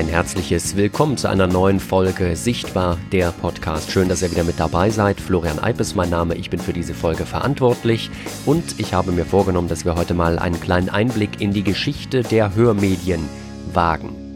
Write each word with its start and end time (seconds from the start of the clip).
Ein 0.00 0.08
herzliches 0.08 0.76
Willkommen 0.76 1.18
zu 1.18 1.28
einer 1.28 1.46
neuen 1.46 1.78
Folge 1.78 2.34
Sichtbar, 2.34 2.96
der 3.12 3.32
Podcast. 3.32 3.90
Schön, 3.90 4.08
dass 4.08 4.22
ihr 4.22 4.30
wieder 4.30 4.44
mit 4.44 4.58
dabei 4.58 4.88
seid. 4.88 5.20
Florian 5.20 5.58
Eip 5.58 5.78
ist 5.78 5.94
mein 5.94 6.08
Name, 6.08 6.36
ich 6.36 6.48
bin 6.48 6.58
für 6.58 6.72
diese 6.72 6.94
Folge 6.94 7.26
verantwortlich 7.26 8.08
und 8.46 8.80
ich 8.80 8.94
habe 8.94 9.12
mir 9.12 9.26
vorgenommen, 9.26 9.68
dass 9.68 9.84
wir 9.84 9.96
heute 9.96 10.14
mal 10.14 10.38
einen 10.38 10.58
kleinen 10.58 10.88
Einblick 10.88 11.42
in 11.42 11.52
die 11.52 11.64
Geschichte 11.64 12.22
der 12.22 12.54
Hörmedien 12.54 13.28
wagen. 13.74 14.29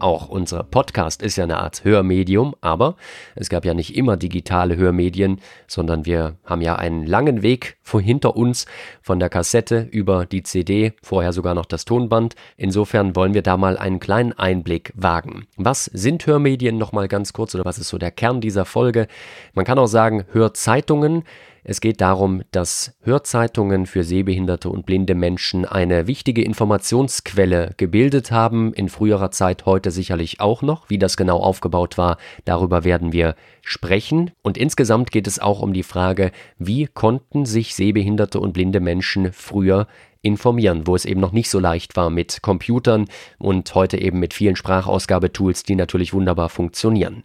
Auch 0.00 0.28
unser 0.28 0.64
Podcast 0.64 1.22
ist 1.22 1.36
ja 1.36 1.44
eine 1.44 1.58
Art 1.58 1.84
Hörmedium, 1.84 2.54
aber 2.60 2.96
es 3.36 3.48
gab 3.48 3.64
ja 3.64 3.74
nicht 3.74 3.96
immer 3.96 4.16
digitale 4.16 4.76
Hörmedien, 4.76 5.40
sondern 5.66 6.04
wir 6.04 6.36
haben 6.44 6.62
ja 6.62 6.76
einen 6.76 7.06
langen 7.06 7.42
Weg 7.42 7.76
hinter 7.92 8.36
uns 8.36 8.66
von 9.02 9.20
der 9.20 9.28
Kassette 9.28 9.88
über 9.90 10.26
die 10.26 10.42
CD, 10.42 10.94
vorher 11.02 11.32
sogar 11.32 11.54
noch 11.54 11.64
das 11.64 11.84
Tonband. 11.84 12.34
Insofern 12.56 13.14
wollen 13.14 13.34
wir 13.34 13.42
da 13.42 13.56
mal 13.56 13.78
einen 13.78 14.00
kleinen 14.00 14.32
Einblick 14.32 14.92
wagen. 14.96 15.46
Was 15.56 15.84
sind 15.84 16.26
Hörmedien 16.26 16.76
nochmal 16.76 17.06
ganz 17.06 17.32
kurz 17.32 17.54
oder 17.54 17.64
was 17.64 17.78
ist 17.78 17.88
so 17.88 17.98
der 17.98 18.10
Kern 18.10 18.40
dieser 18.40 18.64
Folge? 18.64 19.06
Man 19.54 19.64
kann 19.64 19.78
auch 19.78 19.86
sagen 19.86 20.24
Hörzeitungen. 20.32 21.22
Es 21.66 21.80
geht 21.80 22.02
darum, 22.02 22.42
dass 22.50 22.94
Hörzeitungen 23.00 23.86
für 23.86 24.04
sehbehinderte 24.04 24.68
und 24.68 24.84
blinde 24.84 25.14
Menschen 25.14 25.64
eine 25.64 26.06
wichtige 26.06 26.44
Informationsquelle 26.44 27.72
gebildet 27.78 28.30
haben, 28.30 28.74
in 28.74 28.90
früherer 28.90 29.30
Zeit 29.30 29.64
heute 29.64 29.90
sicherlich 29.90 30.40
auch 30.40 30.60
noch. 30.60 30.90
Wie 30.90 30.98
das 30.98 31.16
genau 31.16 31.38
aufgebaut 31.38 31.96
war, 31.96 32.18
darüber 32.44 32.84
werden 32.84 33.14
wir 33.14 33.34
sprechen. 33.62 34.32
Und 34.42 34.58
insgesamt 34.58 35.10
geht 35.10 35.26
es 35.26 35.38
auch 35.38 35.62
um 35.62 35.72
die 35.72 35.84
Frage, 35.84 36.32
wie 36.58 36.86
konnten 36.86 37.46
sich 37.46 37.74
sehbehinderte 37.74 38.40
und 38.40 38.52
blinde 38.52 38.80
Menschen 38.80 39.32
früher 39.32 39.86
informieren, 40.20 40.86
wo 40.86 40.94
es 40.94 41.06
eben 41.06 41.20
noch 41.20 41.32
nicht 41.32 41.48
so 41.48 41.60
leicht 41.60 41.96
war 41.96 42.10
mit 42.10 42.42
Computern 42.42 43.06
und 43.38 43.74
heute 43.74 43.96
eben 43.96 44.18
mit 44.20 44.34
vielen 44.34 44.56
Sprachausgabetools, 44.56 45.62
die 45.62 45.76
natürlich 45.76 46.12
wunderbar 46.12 46.50
funktionieren. 46.50 47.24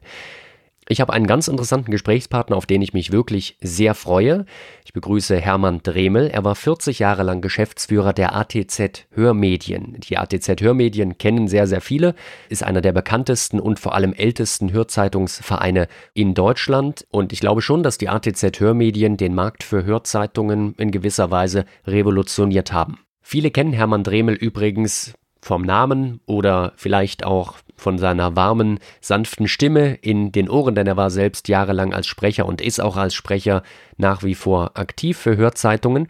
Ich 0.91 1.01
habe 1.01 1.13
einen 1.13 1.27
ganz 1.27 1.47
interessanten 1.47 1.91
Gesprächspartner, 1.91 2.57
auf 2.57 2.65
den 2.65 2.81
ich 2.81 2.93
mich 2.93 3.11
wirklich 3.11 3.57
sehr 3.61 3.93
freue. 3.93 4.47
Ich 4.83 4.91
begrüße 4.91 5.37
Hermann 5.37 5.81
Dremel. 5.83 6.31
Er 6.31 6.43
war 6.43 6.55
40 6.55 6.97
Jahre 6.97 7.21
lang 7.21 7.41
Geschäftsführer 7.41 8.11
der 8.11 8.35
ATZ 8.35 9.05
Hörmedien. 9.11 9.97
Die 9.99 10.17
ATZ 10.17 10.59
Hörmedien 10.61 11.19
kennen 11.19 11.47
sehr, 11.47 11.67
sehr 11.67 11.81
viele, 11.81 12.15
ist 12.49 12.63
einer 12.63 12.81
der 12.81 12.91
bekanntesten 12.91 13.59
und 13.59 13.77
vor 13.77 13.93
allem 13.93 14.13
ältesten 14.13 14.71
Hörzeitungsvereine 14.71 15.87
in 16.15 16.33
Deutschland. 16.33 17.05
Und 17.11 17.33
ich 17.33 17.39
glaube 17.39 17.61
schon, 17.61 17.83
dass 17.83 17.99
die 17.99 18.09
ATZ 18.09 18.59
Hörmedien 18.59 19.15
den 19.15 19.35
Markt 19.35 19.61
für 19.61 19.85
Hörzeitungen 19.85 20.73
in 20.79 20.89
gewisser 20.89 21.29
Weise 21.29 21.65
revolutioniert 21.85 22.73
haben. 22.73 22.97
Viele 23.21 23.51
kennen 23.51 23.73
Hermann 23.73 24.03
Dremel 24.03 24.33
übrigens 24.33 25.13
vom 25.39 25.61
Namen 25.61 26.19
oder 26.25 26.73
vielleicht 26.77 27.23
auch 27.25 27.57
von 27.79 27.97
seiner 27.97 28.35
warmen, 28.35 28.79
sanften 29.01 29.47
Stimme 29.47 29.95
in 29.95 30.31
den 30.31 30.49
Ohren, 30.49 30.75
denn 30.75 30.87
er 30.87 30.97
war 30.97 31.09
selbst 31.09 31.47
jahrelang 31.47 31.93
als 31.93 32.07
Sprecher 32.07 32.45
und 32.45 32.61
ist 32.61 32.79
auch 32.81 32.97
als 32.97 33.13
Sprecher 33.13 33.63
nach 33.97 34.23
wie 34.23 34.35
vor 34.35 34.71
aktiv 34.77 35.17
für 35.17 35.37
Hörzeitungen. 35.37 36.07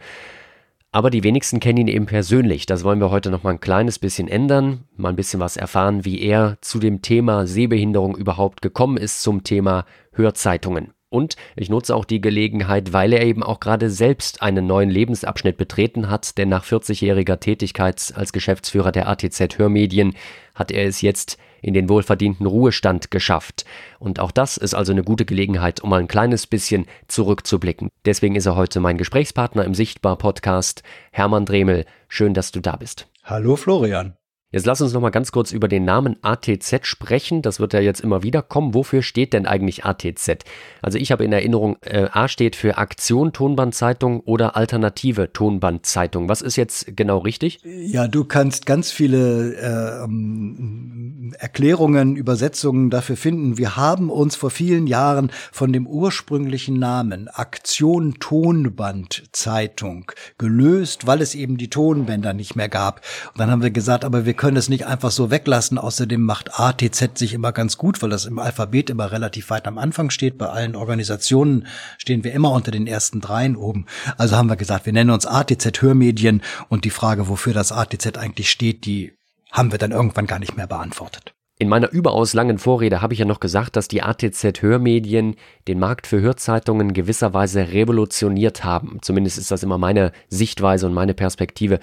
Aber 0.92 1.10
die 1.10 1.22
wenigsten 1.22 1.60
kennen 1.60 1.78
ihn 1.78 1.88
eben 1.88 2.06
persönlich. 2.06 2.66
Das 2.66 2.82
wollen 2.82 3.00
wir 3.00 3.10
heute 3.10 3.30
noch 3.30 3.44
mal 3.44 3.50
ein 3.50 3.60
kleines 3.60 4.00
bisschen 4.00 4.26
ändern, 4.26 4.84
mal 4.96 5.10
ein 5.10 5.16
bisschen 5.16 5.38
was 5.38 5.56
erfahren, 5.56 6.04
wie 6.04 6.20
er 6.20 6.58
zu 6.62 6.80
dem 6.80 7.00
Thema 7.00 7.46
Sehbehinderung 7.46 8.16
überhaupt 8.16 8.60
gekommen 8.60 8.96
ist, 8.96 9.22
zum 9.22 9.44
Thema 9.44 9.84
Hörzeitungen. 10.12 10.92
Und 11.08 11.34
ich 11.56 11.70
nutze 11.70 11.94
auch 11.94 12.04
die 12.04 12.20
Gelegenheit, 12.20 12.92
weil 12.92 13.12
er 13.12 13.22
eben 13.24 13.42
auch 13.42 13.58
gerade 13.58 13.90
selbst 13.90 14.42
einen 14.42 14.66
neuen 14.66 14.90
Lebensabschnitt 14.90 15.56
betreten 15.56 16.08
hat, 16.08 16.38
denn 16.38 16.48
nach 16.48 16.64
40-jähriger 16.64 17.38
Tätigkeit 17.38 18.12
als 18.14 18.32
Geschäftsführer 18.32 18.92
der 18.92 19.08
ATZ 19.08 19.58
Hörmedien 19.58 20.14
hat 20.54 20.70
er 20.70 20.86
es 20.86 21.02
jetzt 21.02 21.36
in 21.62 21.74
den 21.74 21.88
wohlverdienten 21.88 22.46
Ruhestand 22.46 23.10
geschafft. 23.10 23.64
Und 23.98 24.20
auch 24.20 24.30
das 24.30 24.56
ist 24.56 24.74
also 24.74 24.92
eine 24.92 25.02
gute 25.02 25.24
Gelegenheit, 25.24 25.80
um 25.80 25.90
mal 25.90 26.00
ein 26.00 26.08
kleines 26.08 26.46
bisschen 26.46 26.86
zurückzublicken. 27.08 27.90
Deswegen 28.04 28.36
ist 28.36 28.46
er 28.46 28.56
heute 28.56 28.80
mein 28.80 28.98
Gesprächspartner 28.98 29.64
im 29.64 29.74
Sichtbar-Podcast, 29.74 30.82
Hermann 31.12 31.46
Dremel. 31.46 31.84
Schön, 32.08 32.34
dass 32.34 32.52
du 32.52 32.60
da 32.60 32.76
bist. 32.76 33.08
Hallo 33.24 33.56
Florian. 33.56 34.14
Jetzt 34.52 34.66
lass 34.66 34.80
uns 34.80 34.92
noch 34.92 35.00
mal 35.00 35.10
ganz 35.10 35.30
kurz 35.30 35.52
über 35.52 35.68
den 35.68 35.84
Namen 35.84 36.16
ATZ 36.22 36.80
sprechen. 36.82 37.40
Das 37.40 37.60
wird 37.60 37.72
ja 37.72 37.78
jetzt 37.78 38.00
immer 38.00 38.24
wieder 38.24 38.42
kommen. 38.42 38.74
Wofür 38.74 39.00
steht 39.00 39.32
denn 39.32 39.46
eigentlich 39.46 39.84
ATZ? 39.84 40.44
Also 40.82 40.98
ich 40.98 41.12
habe 41.12 41.24
in 41.24 41.32
Erinnerung, 41.32 41.76
äh, 41.82 42.08
A 42.10 42.26
steht 42.26 42.56
für 42.56 42.76
Aktion 42.76 43.32
Tonbandzeitung 43.32 44.18
oder 44.18 44.56
Alternative 44.56 45.32
Tonbandzeitung. 45.32 46.28
Was 46.28 46.42
ist 46.42 46.56
jetzt 46.56 46.96
genau 46.96 47.18
richtig? 47.18 47.60
Ja, 47.62 48.08
du 48.08 48.24
kannst 48.24 48.66
ganz 48.66 48.90
viele 48.90 49.54
äh, 49.54 50.04
ähm, 50.04 51.32
Erklärungen, 51.38 52.16
Übersetzungen 52.16 52.90
dafür 52.90 53.16
finden. 53.16 53.56
Wir 53.56 53.76
haben 53.76 54.10
uns 54.10 54.34
vor 54.34 54.50
vielen 54.50 54.88
Jahren 54.88 55.30
von 55.52 55.72
dem 55.72 55.86
ursprünglichen 55.86 56.76
Namen 56.76 57.28
Aktion 57.28 58.14
Tonbandzeitung 58.18 60.10
gelöst, 60.38 61.06
weil 61.06 61.22
es 61.22 61.36
eben 61.36 61.56
die 61.56 61.70
Tonbänder 61.70 62.32
nicht 62.32 62.56
mehr 62.56 62.68
gab. 62.68 63.02
Und 63.32 63.38
dann 63.38 63.52
haben 63.52 63.62
wir 63.62 63.70
gesagt, 63.70 64.04
aber 64.04 64.26
wir 64.26 64.39
können 64.40 64.56
es 64.56 64.70
nicht 64.70 64.86
einfach 64.86 65.10
so 65.10 65.30
weglassen. 65.30 65.76
Außerdem 65.76 66.22
macht 66.22 66.58
ATZ 66.58 67.18
sich 67.18 67.34
immer 67.34 67.52
ganz 67.52 67.76
gut, 67.76 68.00
weil 68.00 68.08
das 68.08 68.24
im 68.24 68.38
Alphabet 68.38 68.88
immer 68.88 69.12
relativ 69.12 69.50
weit 69.50 69.66
am 69.68 69.76
Anfang 69.76 70.08
steht. 70.08 70.38
Bei 70.38 70.46
allen 70.46 70.76
Organisationen 70.76 71.66
stehen 71.98 72.24
wir 72.24 72.32
immer 72.32 72.50
unter 72.50 72.70
den 72.70 72.86
ersten 72.86 73.20
dreien 73.20 73.54
oben. 73.54 73.84
Also 74.16 74.36
haben 74.36 74.48
wir 74.48 74.56
gesagt, 74.56 74.86
wir 74.86 74.94
nennen 74.94 75.10
uns 75.10 75.26
ATZ 75.26 75.82
Hörmedien 75.82 76.40
und 76.70 76.86
die 76.86 76.90
Frage, 76.90 77.28
wofür 77.28 77.52
das 77.52 77.70
ATZ 77.70 78.16
eigentlich 78.16 78.48
steht, 78.48 78.86
die 78.86 79.12
haben 79.52 79.72
wir 79.72 79.78
dann 79.78 79.92
irgendwann 79.92 80.26
gar 80.26 80.38
nicht 80.38 80.56
mehr 80.56 80.66
beantwortet. 80.66 81.34
In 81.58 81.68
meiner 81.68 81.90
überaus 81.90 82.32
langen 82.32 82.56
Vorrede 82.56 83.02
habe 83.02 83.12
ich 83.12 83.18
ja 83.18 83.26
noch 83.26 83.40
gesagt, 83.40 83.76
dass 83.76 83.88
die 83.88 84.02
ATZ 84.02 84.62
Hörmedien 84.62 85.36
den 85.68 85.78
Markt 85.78 86.06
für 86.06 86.22
Hörzeitungen 86.22 86.94
gewisserweise 86.94 87.72
revolutioniert 87.72 88.64
haben. 88.64 89.00
Zumindest 89.02 89.36
ist 89.36 89.50
das 89.50 89.62
immer 89.62 89.76
meine 89.76 90.12
Sichtweise 90.30 90.86
und 90.86 90.94
meine 90.94 91.12
Perspektive. 91.12 91.78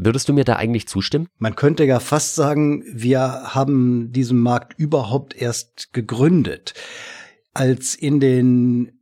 Würdest 0.00 0.28
du 0.28 0.32
mir 0.32 0.44
da 0.44 0.56
eigentlich 0.56 0.86
zustimmen? 0.86 1.28
Man 1.38 1.56
könnte 1.56 1.84
ja 1.84 1.98
fast 1.98 2.36
sagen, 2.36 2.84
wir 2.92 3.20
haben 3.54 4.12
diesen 4.12 4.38
Markt 4.38 4.78
überhaupt 4.78 5.34
erst 5.34 5.92
gegründet. 5.92 6.74
Als 7.52 7.96
in 7.96 8.20
den, 8.20 8.92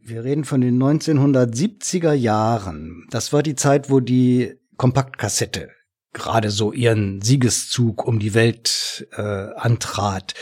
wir 0.00 0.22
reden 0.22 0.44
von 0.44 0.60
den 0.60 0.80
1970er 0.80 2.12
Jahren, 2.12 3.06
das 3.10 3.32
war 3.32 3.42
die 3.42 3.56
Zeit, 3.56 3.90
wo 3.90 3.98
die 3.98 4.54
Kompaktkassette 4.76 5.70
gerade 6.12 6.50
so 6.50 6.72
ihren 6.72 7.20
Siegeszug 7.20 8.06
um 8.06 8.20
die 8.20 8.34
Welt 8.34 9.08
äh, 9.16 9.22
antrat 9.22 10.34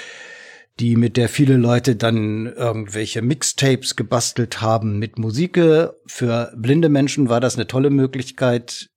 die 0.80 0.96
mit 0.96 1.16
der 1.16 1.28
viele 1.28 1.56
Leute 1.56 1.96
dann 1.96 2.46
irgendwelche 2.46 3.22
Mixtapes 3.22 3.94
gebastelt 3.94 4.62
haben 4.62 4.98
mit 4.98 5.18
Musik. 5.18 5.60
Für 6.06 6.52
blinde 6.56 6.88
Menschen 6.88 7.28
war 7.28 7.40
das 7.40 7.56
eine 7.56 7.66
tolle 7.66 7.90
Möglichkeit, 7.90 8.88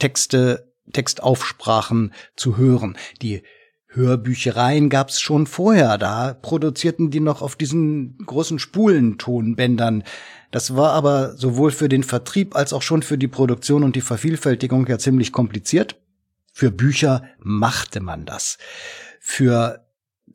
Texte, 0.00 0.72
Textaufsprachen 0.92 2.12
zu 2.34 2.56
hören. 2.56 2.96
Die 3.22 3.42
Hörbüchereien 3.92 4.88
gab's 4.88 5.20
schon 5.20 5.46
vorher, 5.46 5.98
da 5.98 6.34
produzierten 6.34 7.10
die 7.10 7.20
noch 7.20 7.42
auf 7.42 7.56
diesen 7.56 8.18
großen 8.18 8.58
Spulentonbändern. 8.58 10.04
Das 10.52 10.76
war 10.76 10.92
aber 10.92 11.36
sowohl 11.36 11.72
für 11.72 11.88
den 11.88 12.04
Vertrieb 12.04 12.54
als 12.54 12.72
auch 12.72 12.82
schon 12.82 13.02
für 13.02 13.18
die 13.18 13.28
Produktion 13.28 13.82
und 13.82 13.96
die 13.96 14.00
Vervielfältigung 14.00 14.86
ja 14.86 14.98
ziemlich 14.98 15.32
kompliziert. 15.32 15.96
Für 16.52 16.70
Bücher 16.70 17.24
machte 17.38 18.00
man 18.00 18.26
das. 18.26 18.58
Für 19.20 19.84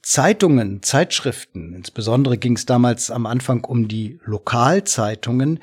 Zeitungen, 0.01 0.83
Zeitschriften, 0.83 1.73
insbesondere 1.73 2.37
ging 2.37 2.55
es 2.55 2.65
damals 2.65 3.09
am 3.09 3.25
Anfang 3.25 3.63
um 3.63 3.87
die 3.87 4.19
Lokalzeitungen, 4.23 5.59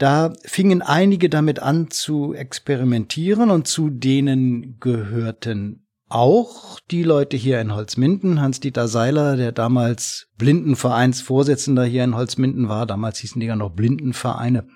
da 0.00 0.32
fingen 0.44 0.80
einige 0.80 1.28
damit 1.28 1.60
an 1.60 1.90
zu 1.90 2.32
experimentieren 2.32 3.50
und 3.50 3.68
zu 3.68 3.90
denen 3.90 4.78
gehörten 4.80 5.86
auch 6.08 6.80
die 6.90 7.02
Leute 7.02 7.36
hier 7.36 7.60
in 7.60 7.74
Holzminden. 7.74 8.40
Hans-Dieter 8.40 8.88
Seiler, 8.88 9.36
der 9.36 9.52
damals 9.52 10.28
Blindenvereinsvorsitzender 10.38 11.84
hier 11.84 12.02
in 12.02 12.16
Holzminden 12.16 12.70
war, 12.70 12.86
damals 12.86 13.18
hießen 13.18 13.40
die 13.40 13.46
ja 13.46 13.56
noch 13.56 13.72
Blindenvereine, 13.72 14.66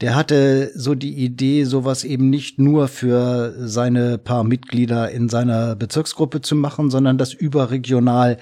der 0.00 0.14
hatte 0.14 0.70
so 0.76 0.94
die 0.94 1.14
Idee, 1.14 1.64
sowas 1.64 2.04
eben 2.04 2.30
nicht 2.30 2.60
nur 2.60 2.86
für 2.86 3.66
seine 3.66 4.18
paar 4.18 4.44
Mitglieder 4.44 5.10
in 5.10 5.28
seiner 5.28 5.74
Bezirksgruppe 5.74 6.40
zu 6.40 6.54
machen, 6.54 6.88
sondern 6.88 7.18
das 7.18 7.32
überregional 7.32 8.38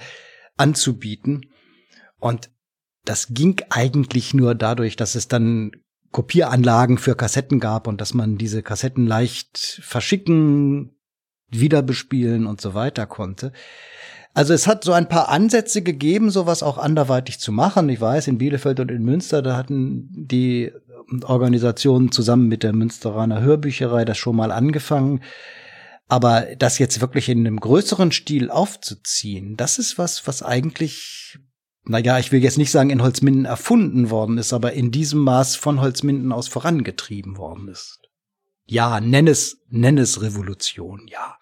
anzubieten. 0.55 1.47
Und 2.19 2.51
das 3.05 3.27
ging 3.29 3.61
eigentlich 3.69 4.33
nur 4.33 4.55
dadurch, 4.55 4.95
dass 4.95 5.15
es 5.15 5.27
dann 5.27 5.71
Kopieranlagen 6.11 6.97
für 6.97 7.15
Kassetten 7.15 7.59
gab 7.59 7.87
und 7.87 7.99
dass 7.99 8.13
man 8.13 8.37
diese 8.37 8.61
Kassetten 8.61 9.07
leicht 9.07 9.79
verschicken, 9.83 10.95
wiederbespielen 11.49 12.45
und 12.45 12.61
so 12.61 12.73
weiter 12.73 13.05
konnte. 13.05 13.51
Also 14.33 14.53
es 14.53 14.65
hat 14.65 14.83
so 14.83 14.93
ein 14.93 15.09
paar 15.09 15.29
Ansätze 15.29 15.83
gegeben, 15.83 16.31
sowas 16.31 16.63
auch 16.63 16.77
anderweitig 16.77 17.39
zu 17.39 17.51
machen. 17.51 17.89
Ich 17.89 18.01
weiß, 18.01 18.27
in 18.27 18.39
Bielefeld 18.39 18.79
und 18.79 18.89
in 18.89 19.03
Münster, 19.03 19.41
da 19.41 19.55
hatten 19.55 20.09
die 20.11 20.71
Organisationen 21.23 22.11
zusammen 22.11 22.47
mit 22.47 22.63
der 22.63 22.73
Münsteraner 22.73 23.41
Hörbücherei 23.41 24.05
das 24.05 24.17
schon 24.17 24.35
mal 24.35 24.51
angefangen. 24.51 25.21
Aber 26.07 26.47
das 26.57 26.79
jetzt 26.79 27.01
wirklich 27.01 27.29
in 27.29 27.39
einem 27.39 27.59
größeren 27.59 28.11
Stil 28.11 28.49
aufzuziehen, 28.49 29.55
das 29.55 29.79
ist 29.79 29.97
was, 29.97 30.27
was 30.27 30.43
eigentlich, 30.43 31.39
naja, 31.85 32.19
ich 32.19 32.31
will 32.31 32.41
jetzt 32.41 32.57
nicht 32.57 32.71
sagen, 32.71 32.89
in 32.89 33.01
Holzminden 33.01 33.45
erfunden 33.45 34.09
worden 34.09 34.37
ist, 34.37 34.53
aber 34.53 34.73
in 34.73 34.91
diesem 34.91 35.21
Maß 35.21 35.55
von 35.55 35.81
Holzminden 35.81 36.31
aus 36.31 36.47
vorangetrieben 36.47 37.37
worden 37.37 37.67
ist. 37.67 37.99
Ja, 38.65 39.01
nenn 39.01 39.27
es, 39.27 39.57
nenn 39.69 39.97
es 39.97 40.21
Revolution, 40.21 41.05
ja. 41.07 41.37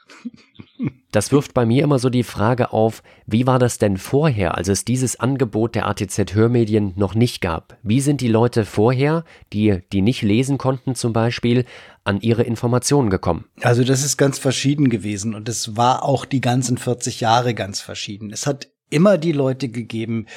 Das 1.12 1.32
wirft 1.32 1.54
bei 1.54 1.66
mir 1.66 1.84
immer 1.84 2.00
so 2.00 2.10
die 2.10 2.24
Frage 2.24 2.72
auf, 2.72 3.04
wie 3.28 3.46
war 3.46 3.60
das 3.60 3.78
denn 3.78 3.98
vorher, 3.98 4.58
als 4.58 4.70
es 4.70 4.86
dieses 4.86 5.20
Angebot 5.20 5.76
der 5.76 5.88
ATZ 5.88 6.34
Hörmedien 6.34 6.94
noch 6.96 7.14
nicht 7.14 7.42
gab? 7.42 7.78
Wie 7.84 8.02
sind 8.02 8.22
die 8.22 8.28
Leute 8.28 8.66
vorher, 8.66 9.24
die, 9.54 9.82
die 9.92 10.02
nicht 10.02 10.24
lesen 10.24 10.58
konnten 10.58 10.96
zum 10.96 11.14
Beispiel, 11.14 11.66
an 12.04 12.22
ihre 12.22 12.44
Informationen 12.44 13.10
gekommen? 13.10 13.46
Also 13.62 13.84
das 13.84 14.04
ist 14.04 14.18
ganz 14.18 14.40
verschieden 14.40 14.90
gewesen 14.90 15.36
und 15.36 15.48
es 15.50 15.78
war 15.78 16.04
auch 16.04 16.26
die 16.26 16.42
ganzen 16.42 16.78
40 16.78 17.20
Jahre 17.20 17.54
ganz 17.54 17.82
verschieden. 17.82 18.32
Es 18.32 18.48
hat 18.48 18.71
immer 18.92 19.18
die 19.18 19.32
Leute 19.32 19.70
gegeben, 19.70 20.28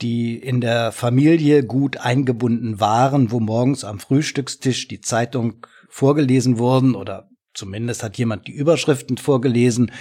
die 0.00 0.36
in 0.36 0.60
der 0.60 0.92
Familie 0.92 1.64
gut 1.64 1.98
eingebunden 1.98 2.80
waren, 2.80 3.30
wo 3.30 3.40
morgens 3.40 3.84
am 3.84 3.98
Frühstückstisch 3.98 4.88
die 4.88 5.00
Zeitung 5.00 5.66
vorgelesen 5.88 6.58
wurden 6.58 6.94
oder 6.94 7.28
zumindest 7.52 8.02
hat 8.02 8.16
jemand 8.16 8.46
die 8.46 8.52
Überschriften 8.52 9.18
vorgelesen 9.18 9.92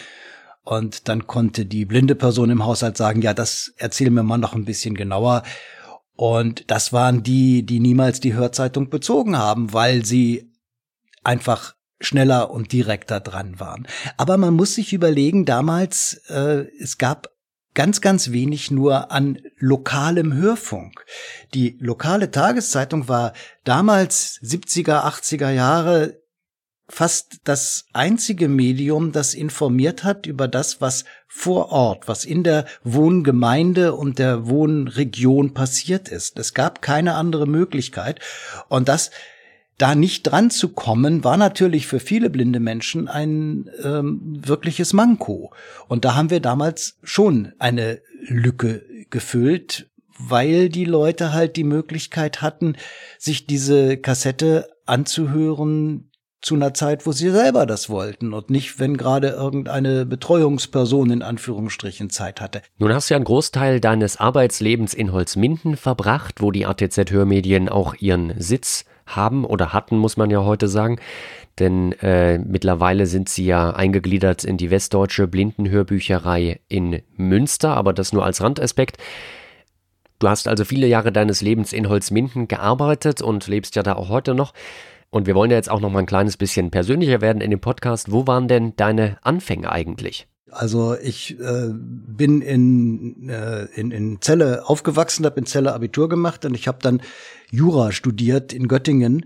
und 0.64 1.10
dann 1.10 1.28
konnte 1.28 1.66
die 1.66 1.86
blinde 1.86 2.16
Person 2.16 2.50
im 2.50 2.66
Haushalt 2.66 2.96
sagen, 2.96 3.22
ja, 3.22 3.34
das 3.34 3.74
erzähl 3.78 4.10
mir 4.10 4.24
mal 4.24 4.38
noch 4.38 4.54
ein 4.54 4.66
bisschen 4.66 4.96
genauer. 4.96 5.44
Und 6.16 6.72
das 6.72 6.94
waren 6.94 7.24
die, 7.24 7.66
die 7.66 7.80
niemals 7.80 8.20
die 8.20 8.34
Hörzeitung 8.34 8.90
bezogen 8.90 9.38
haben, 9.38 9.74
weil 9.74 10.06
sie 10.06 10.52
einfach 11.24 11.76
schneller 12.00 12.52
und 12.52 12.72
direkter 12.72 13.20
dran 13.20 13.60
waren. 13.60 13.88
Aber 14.18 14.38
man 14.38 14.54
muss 14.54 14.76
sich 14.76 14.94
überlegen, 14.94 15.46
damals, 15.46 16.22
äh, 16.30 16.66
es 16.80 16.98
gab 16.98 17.30
ganz, 17.74 18.02
ganz 18.02 18.32
wenig 18.32 18.72
nur 18.72 19.12
an 19.12 19.40
lokalem 19.58 20.34
Hörfunk. 20.34 21.06
Die 21.54 21.78
lokale 21.80 22.32
Tageszeitung 22.32 23.08
war 23.08 23.34
damals 23.64 24.40
70er, 24.44 25.06
80er 25.06 25.50
Jahre 25.52 26.24
fast 26.90 27.40
das 27.46 27.86
einzige 27.94 28.48
Medium, 28.48 29.12
das 29.12 29.34
informiert 29.34 30.04
hat 30.04 30.26
über 30.26 30.48
das, 30.48 30.82
was 30.82 31.06
vor 31.28 31.72
Ort, 31.72 32.08
was 32.08 32.26
in 32.26 32.44
der 32.44 32.66
Wohngemeinde 32.84 33.96
und 33.96 34.20
der 34.20 34.48
Wohnregion 34.48 35.54
passiert 35.54 36.10
ist. 36.10 36.38
Es 36.38 36.54
gab 36.54 36.82
keine 36.82 37.16
andere 37.16 37.48
Möglichkeit. 37.48 38.20
Und 38.68 38.90
das 38.90 39.12
da 39.84 39.96
nicht 39.96 40.24
dran 40.24 40.50
zu 40.50 40.70
kommen, 40.70 41.26
war 41.26 41.36
natürlich 41.36 41.88
für 41.88 42.00
viele 42.00 42.30
blinde 42.30 42.62
Menschen 42.62 43.10
ein 43.10 43.70
ähm, 43.84 44.22
wirkliches 44.48 44.94
Manko. 44.94 45.52
Und 45.90 46.06
da 46.06 46.16
haben 46.16 46.30
wir 46.30 46.40
damals 46.40 47.00
schon 47.04 47.52
eine 47.60 48.00
Lücke 48.22 48.86
gefüllt, 49.10 49.90
weil 50.18 50.70
die 50.70 50.86
Leute 50.86 51.34
halt 51.34 51.58
die 51.58 51.66
Möglichkeit 51.66 52.42
hatten, 52.42 52.78
sich 53.20 53.46
diese 53.46 53.98
Kassette 53.98 54.70
anzuhören, 54.86 56.10
zu 56.40 56.56
einer 56.56 56.74
Zeit, 56.74 57.06
wo 57.06 57.12
sie 57.12 57.30
selber 57.30 57.66
das 57.66 57.90
wollten 57.90 58.34
und 58.34 58.50
nicht, 58.50 58.80
wenn 58.80 58.96
gerade 58.96 59.30
irgendeine 59.30 60.06
Betreuungsperson 60.06 61.10
in 61.10 61.22
Anführungsstrichen 61.22 62.10
Zeit 62.10 62.40
hatte. 62.40 62.62
Nun 62.78 62.94
hast 62.94 63.10
du 63.10 63.14
ja 63.14 63.18
einen 63.18 63.26
Großteil 63.26 63.82
deines 63.82 64.18
Arbeitslebens 64.18 64.94
in 64.94 65.12
Holzminden 65.12 65.76
verbracht, 65.76 66.42
wo 66.42 66.52
die 66.52 66.66
ATZ 66.66 67.12
Hörmedien 67.12 67.68
auch 67.68 67.96
ihren 67.96 68.34
Sitz 68.40 68.86
haben 69.06 69.46
oder 69.46 69.74
hatten, 69.74 69.98
muss 69.98 70.18
man 70.18 70.30
ja 70.30 70.44
heute 70.44 70.68
sagen. 70.68 71.00
Denn 71.60 71.92
äh, 72.02 72.40
mittlerweile 72.40 73.06
sind 73.06 73.30
sie 73.30 73.46
ja 73.46 73.72
eingegliedert 73.72 74.44
in 74.44 74.58
die 74.58 74.72
Westdeutsche 74.72 75.28
Blindenhörbücherei 75.28 76.60
in 76.68 77.04
Münster, 77.16 77.76
aber 77.76 77.94
das 77.94 78.12
nur 78.12 78.26
als 78.26 78.42
Randaspekt. 78.42 78.98
Du 80.20 80.28
hast 80.30 80.48
also 80.48 80.66
viele 80.66 80.88
Jahre 80.88 81.12
deines 81.12 81.42
Lebens 81.42 81.74
in 81.74 81.90
Holzminden 81.90 82.48
gearbeitet 82.48 83.22
und 83.22 83.48
lebst 83.48 83.76
ja 83.76 83.84
da 83.84 83.94
auch 83.94 84.10
heute 84.10 84.34
noch. 84.34 84.54
Und 85.10 85.28
wir 85.28 85.36
wollen 85.36 85.52
ja 85.52 85.58
jetzt 85.58 85.70
auch 85.70 85.80
noch 85.80 85.92
mal 85.92 86.00
ein 86.00 86.06
kleines 86.08 86.38
bisschen 86.38 86.72
persönlicher 86.72 87.22
werden 87.22 87.42
in 87.42 87.52
dem 87.52 87.60
Podcast. 87.60 88.12
Wo 88.12 88.26
waren 88.26 88.48
denn 88.48 88.76
deine 88.76 89.18
Anfänge 89.22 89.72
eigentlich? 89.72 90.28
Also 90.54 90.96
ich 90.96 91.40
äh, 91.40 91.70
bin 91.72 92.42
in, 92.42 93.30
äh, 93.30 93.66
in, 93.76 93.92
in 93.92 94.20
Celle 94.22 94.68
aufgewachsen, 94.68 95.26
habe 95.26 95.40
in 95.40 95.46
Celle 95.46 95.74
Abitur 95.74 96.10
gemacht 96.10 96.46
und 96.46 96.54
ich 96.54 96.68
habe 96.68 96.80
dann 96.82 97.02
Jura 97.52 97.92
studiert 97.92 98.54
in 98.54 98.68
Göttingen 98.68 99.26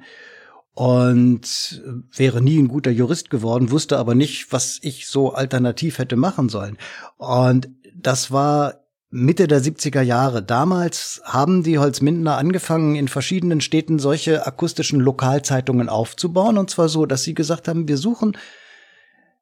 und 0.73 1.81
wäre 2.15 2.41
nie 2.41 2.59
ein 2.59 2.67
guter 2.67 2.91
Jurist 2.91 3.29
geworden, 3.29 3.71
wusste 3.71 3.97
aber 3.97 4.13
nicht, 4.13 4.51
was 4.51 4.77
ich 4.81 5.07
so 5.07 5.33
alternativ 5.33 5.97
hätte 5.97 6.15
machen 6.15 6.49
sollen. 6.49 6.77
Und 7.17 7.69
das 7.95 8.31
war 8.31 8.87
Mitte 9.09 9.47
der 9.47 9.61
70er 9.61 10.01
Jahre. 10.01 10.43
Damals 10.43 11.21
haben 11.23 11.63
die 11.63 11.79
Holzmindner 11.79 12.37
angefangen, 12.37 12.95
in 12.95 13.07
verschiedenen 13.07 13.61
Städten 13.61 13.99
solche 13.99 14.45
akustischen 14.45 14.99
Lokalzeitungen 14.99 15.89
aufzubauen. 15.89 16.57
Und 16.57 16.69
zwar 16.69 16.89
so, 16.89 17.05
dass 17.05 17.23
sie 17.23 17.33
gesagt 17.33 17.67
haben, 17.67 17.87
wir 17.87 17.97
suchen 17.97 18.37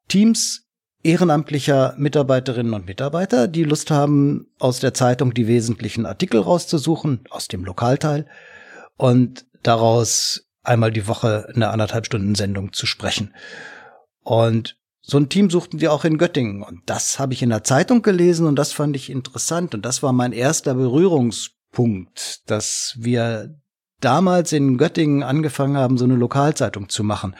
Teams 0.08 0.65
ehrenamtlicher 1.06 1.94
Mitarbeiterinnen 1.96 2.74
und 2.74 2.86
Mitarbeiter, 2.86 3.46
die 3.48 3.64
Lust 3.64 3.90
haben, 3.90 4.48
aus 4.58 4.80
der 4.80 4.92
Zeitung 4.92 5.32
die 5.32 5.46
wesentlichen 5.46 6.04
Artikel 6.04 6.40
rauszusuchen, 6.40 7.20
aus 7.30 7.48
dem 7.48 7.64
Lokalteil, 7.64 8.26
und 8.96 9.46
daraus 9.62 10.48
einmal 10.62 10.90
die 10.90 11.06
Woche 11.06 11.48
eine 11.54 11.68
anderthalb 11.68 12.06
Stunden 12.06 12.34
Sendung 12.34 12.72
zu 12.72 12.86
sprechen. 12.86 13.34
Und 14.22 14.76
so 15.00 15.18
ein 15.18 15.28
Team 15.28 15.50
suchten 15.50 15.78
die 15.78 15.88
auch 15.88 16.04
in 16.04 16.18
Göttingen. 16.18 16.62
Und 16.64 16.80
das 16.86 17.20
habe 17.20 17.32
ich 17.32 17.42
in 17.42 17.50
der 17.50 17.62
Zeitung 17.62 18.02
gelesen 18.02 18.46
und 18.46 18.56
das 18.56 18.72
fand 18.72 18.96
ich 18.96 19.08
interessant. 19.08 19.74
Und 19.74 19.86
das 19.86 20.02
war 20.02 20.12
mein 20.12 20.32
erster 20.32 20.74
Berührungspunkt, 20.74 22.50
dass 22.50 22.96
wir 22.98 23.54
damals 24.00 24.52
in 24.52 24.78
Göttingen 24.78 25.22
angefangen 25.22 25.76
haben, 25.76 25.96
so 25.98 26.04
eine 26.04 26.16
Lokalzeitung 26.16 26.88
zu 26.88 27.04
machen. 27.04 27.36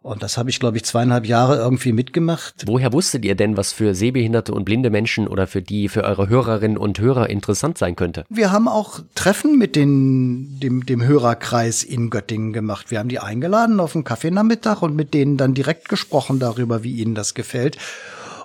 Und 0.00 0.22
das 0.22 0.38
habe 0.38 0.48
ich, 0.48 0.60
glaube 0.60 0.76
ich, 0.76 0.84
zweieinhalb 0.84 1.26
Jahre 1.26 1.56
irgendwie 1.56 1.92
mitgemacht. 1.92 2.64
Woher 2.66 2.92
wusstet 2.92 3.24
ihr 3.24 3.34
denn, 3.34 3.56
was 3.56 3.72
für 3.72 3.94
sehbehinderte 3.94 4.54
und 4.54 4.64
blinde 4.64 4.90
Menschen 4.90 5.26
oder 5.26 5.46
für 5.46 5.60
die, 5.60 5.88
für 5.88 6.04
eure 6.04 6.28
Hörerinnen 6.28 6.78
und 6.78 7.00
Hörer 7.00 7.28
interessant 7.28 7.78
sein 7.78 7.96
könnte? 7.96 8.24
Wir 8.28 8.52
haben 8.52 8.68
auch 8.68 9.00
Treffen 9.14 9.58
mit 9.58 9.74
den, 9.74 10.60
dem, 10.60 10.86
dem 10.86 11.02
Hörerkreis 11.02 11.82
in 11.82 12.10
Göttingen 12.10 12.52
gemacht. 12.52 12.90
Wir 12.90 13.00
haben 13.00 13.08
die 13.08 13.18
eingeladen 13.18 13.80
auf 13.80 13.94
einen 13.94 14.04
Kaffeenachmittag 14.04 14.82
und 14.82 14.94
mit 14.94 15.14
denen 15.14 15.36
dann 15.36 15.54
direkt 15.54 15.88
gesprochen 15.88 16.38
darüber, 16.38 16.84
wie 16.84 16.92
ihnen 16.92 17.14
das 17.14 17.34
gefällt. 17.34 17.76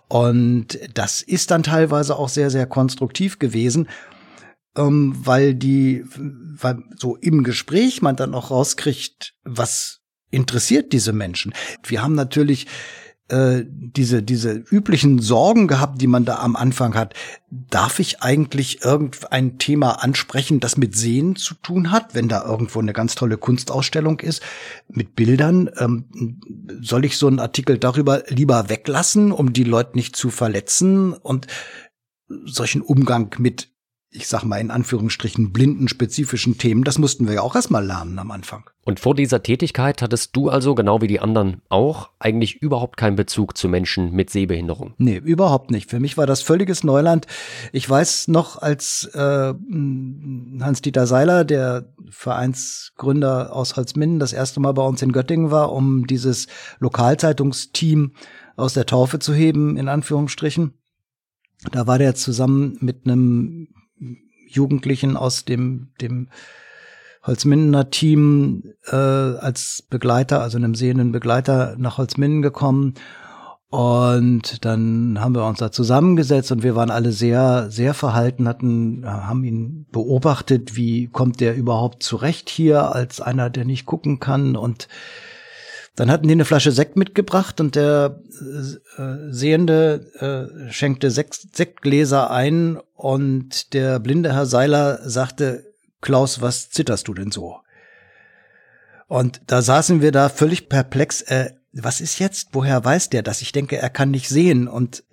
Und 0.07 0.79
das 0.93 1.22
ist 1.22 1.51
dann 1.51 1.63
teilweise 1.63 2.17
auch 2.17 2.29
sehr, 2.29 2.50
sehr 2.50 2.65
konstruktiv 2.65 3.39
gewesen 3.39 3.88
ähm, 4.75 5.13
weil 5.17 5.53
die, 5.53 6.03
weil 6.07 6.83
so 6.98 7.15
im 7.17 7.43
Gespräch 7.43 8.01
man 8.01 8.15
dann 8.15 8.33
auch 8.33 8.51
rauskriegt, 8.51 9.36
was 9.43 10.02
interessiert 10.34 10.92
diese 10.94 11.13
Menschen. 11.13 11.54
Wir 11.84 12.02
haben 12.02 12.16
natürlich 12.16 12.68
äh, 13.30 13.63
diese, 13.66 14.22
diese 14.22 14.52
üblichen 14.52 15.20
Sorgen 15.20 15.68
gehabt, 15.68 16.02
die 16.02 16.08
man 16.08 16.25
da 16.25 16.40
am 16.40 16.56
Anfang 16.56 16.94
hat. 16.94 17.13
Darf 17.50 18.00
ich 18.00 18.22
eigentlich 18.22 18.84
irgendein 18.84 19.58
Thema 19.58 20.04
ansprechen, 20.04 20.60
das 20.60 20.78
mit 20.78 20.96
Sehen 20.96 21.36
zu 21.36 21.56
tun 21.56 21.90
hat, 21.90 22.16
wenn 22.16 22.28
da 22.28 22.44
irgendwo 22.44 22.80
eine 22.80 22.94
ganz 22.94 23.16
tolle 23.16 23.38
Kunstausstellung 23.38 24.20
ist, 24.20 24.44
mit 24.90 25.16
Bildern? 25.16 25.70
Ähm, 25.78 26.40
soll 26.82 27.06
ich 27.06 27.18
so 27.18 27.28
einen 27.28 27.40
Artikel 27.40 27.78
darüber 27.78 28.24
lieber 28.28 28.70
weglassen, 28.70 29.32
um 29.32 29.54
die 29.54 29.63
Leute 29.63 29.96
nicht 29.96 30.16
zu 30.16 30.30
verletzen 30.30 31.13
und 31.13 31.48
solchen 32.46 32.82
Umgang 32.82 33.34
mit 33.40 33.73
ich 34.13 34.27
sag 34.27 34.43
mal 34.43 34.58
in 34.58 34.72
Anführungsstrichen, 34.72 35.51
blinden 35.51 35.88
spezifischen 35.88 36.58
Themen, 36.58 36.84
das 36.84 37.00
mussten 37.00 37.27
wir 37.27 37.36
ja 37.36 37.41
auch 37.41 37.55
erstmal 37.55 37.86
lernen 37.86 38.20
am 38.20 38.32
Anfang. 38.32 38.70
Und 38.86 39.00
vor 39.00 39.15
dieser 39.15 39.41
Tätigkeit 39.41 40.01
hattest 40.01 40.36
du 40.36 40.50
also, 40.50 40.75
genau 40.75 41.01
wie 41.01 41.08
die 41.08 41.20
anderen 41.20 41.62
auch, 41.70 42.10
eigentlich 42.20 42.62
überhaupt 42.62 42.98
keinen 42.98 43.15
Bezug 43.15 43.58
zu 43.58 43.67
Menschen 43.70 44.12
mit 44.12 44.29
Sehbehinderung? 44.29 44.93
Nee, 44.98 45.17
überhaupt 45.17 45.72
nicht. 45.72 45.89
Für 45.89 46.00
mich 46.00 46.17
war 46.17 46.27
das 46.27 46.41
völliges 46.41 46.84
Neuland. 46.84 47.25
Ich 47.72 47.89
weiß 47.89 48.27
noch, 48.27 48.62
als 48.62 49.05
äh, 49.13 49.53
Hans-Dieter 50.60 51.08
Seiler, 51.08 51.46
der 51.46 51.93
Vereinsgründer 52.10 53.55
aus 53.55 53.75
Holzminden, 53.77 54.20
das 54.20 54.34
erste 54.34 54.60
Mal 54.60 54.74
bei 54.74 54.84
uns 54.84 55.01
in 55.01 55.12
Göttingen 55.12 55.50
war, 55.50 55.72
um 55.72 56.05
dieses 56.05 56.48
Lokalzeitungsteam 56.79 58.12
aus 58.58 58.74
der 58.74 58.86
Taufe 58.86 59.20
zu 59.20 59.34
heben, 59.34 59.77
in 59.77 59.88
Anführungsstrichen. 59.88 60.74
Da 61.72 61.88
war 61.88 61.98
der 61.98 62.15
zusammen 62.15 62.77
mit 62.82 63.05
einem 63.05 63.70
Jugendlichen 64.48 65.17
aus 65.17 65.45
dem, 65.45 65.89
dem 66.01 66.29
Holzmindener 67.25 67.89
Team 67.89 68.74
äh, 68.91 68.95
als 68.95 69.83
Begleiter, 69.89 70.41
also 70.41 70.57
einem 70.57 70.75
sehenden 70.75 71.12
Begleiter 71.12 71.75
nach 71.77 71.98
Holzminden 71.98 72.41
gekommen. 72.41 72.95
Und 73.69 74.63
dann 74.65 75.19
haben 75.19 75.33
wir 75.33 75.48
uns 75.48 75.57
da 75.57 75.72
zusammengesetzt 75.72 76.51
und 76.51 76.62
wir 76.62 76.75
waren 76.75 76.91
alle 76.91 77.12
sehr, 77.12 77.72
sehr 77.72 77.95
verhalten, 77.95 78.48
hatten, 78.48 79.03
haben 79.03 79.43
ihn 79.43 79.88
beobachtet, 79.91 80.75
wie 80.75 81.07
kommt 81.07 81.39
der 81.39 81.55
überhaupt 81.55 82.03
zurecht 82.03 82.50
hier 82.50 82.93
als 82.93 83.19
einer, 83.19 83.50
der 83.50 83.65
nicht 83.65 83.88
gucken 83.88 84.19
kann 84.19 84.55
und 84.55 84.88
Dann 85.95 86.09
hatten 86.09 86.27
die 86.27 86.33
eine 86.33 86.45
Flasche 86.45 86.71
Sekt 86.71 86.95
mitgebracht 86.95 87.62
und 87.62 87.75
der 87.75 88.19
äh, 88.97 89.31
Sehende 89.31 90.50
äh, 90.67 90.71
schenkte 90.71 91.12
Sekt, 91.12 91.55
Sektgläser 91.55 92.31
ein 92.31 92.79
und 92.95 93.73
der 93.73 94.00
blinde 94.00 94.33
Herr 94.33 94.47
Seiler 94.47 95.07
sagte, 95.07 95.71
Klaus, 96.01 96.41
was 96.41 96.71
zitterst 96.71 97.07
du 97.07 97.13
denn 97.13 97.31
so? 97.31 97.59
Und 99.07 99.41
da 99.47 99.62
saßen 99.62 100.01
wir 100.01 100.12
da 100.12 100.29
völlig 100.29 100.67
perplex. 100.67 101.21
Äh, 101.21 101.51
was 101.74 102.01
ist 102.01 102.20
jetzt? 102.20 102.50
Woher 102.51 102.86
weiß 102.86 103.10
der 103.10 103.24
das? 103.24 103.42
Ich 103.42 103.51
denke, 103.51 103.77
er 103.77 103.89
kann 103.89 104.12
nicht 104.12 104.30
sehen 104.30 104.68
und 104.68 105.03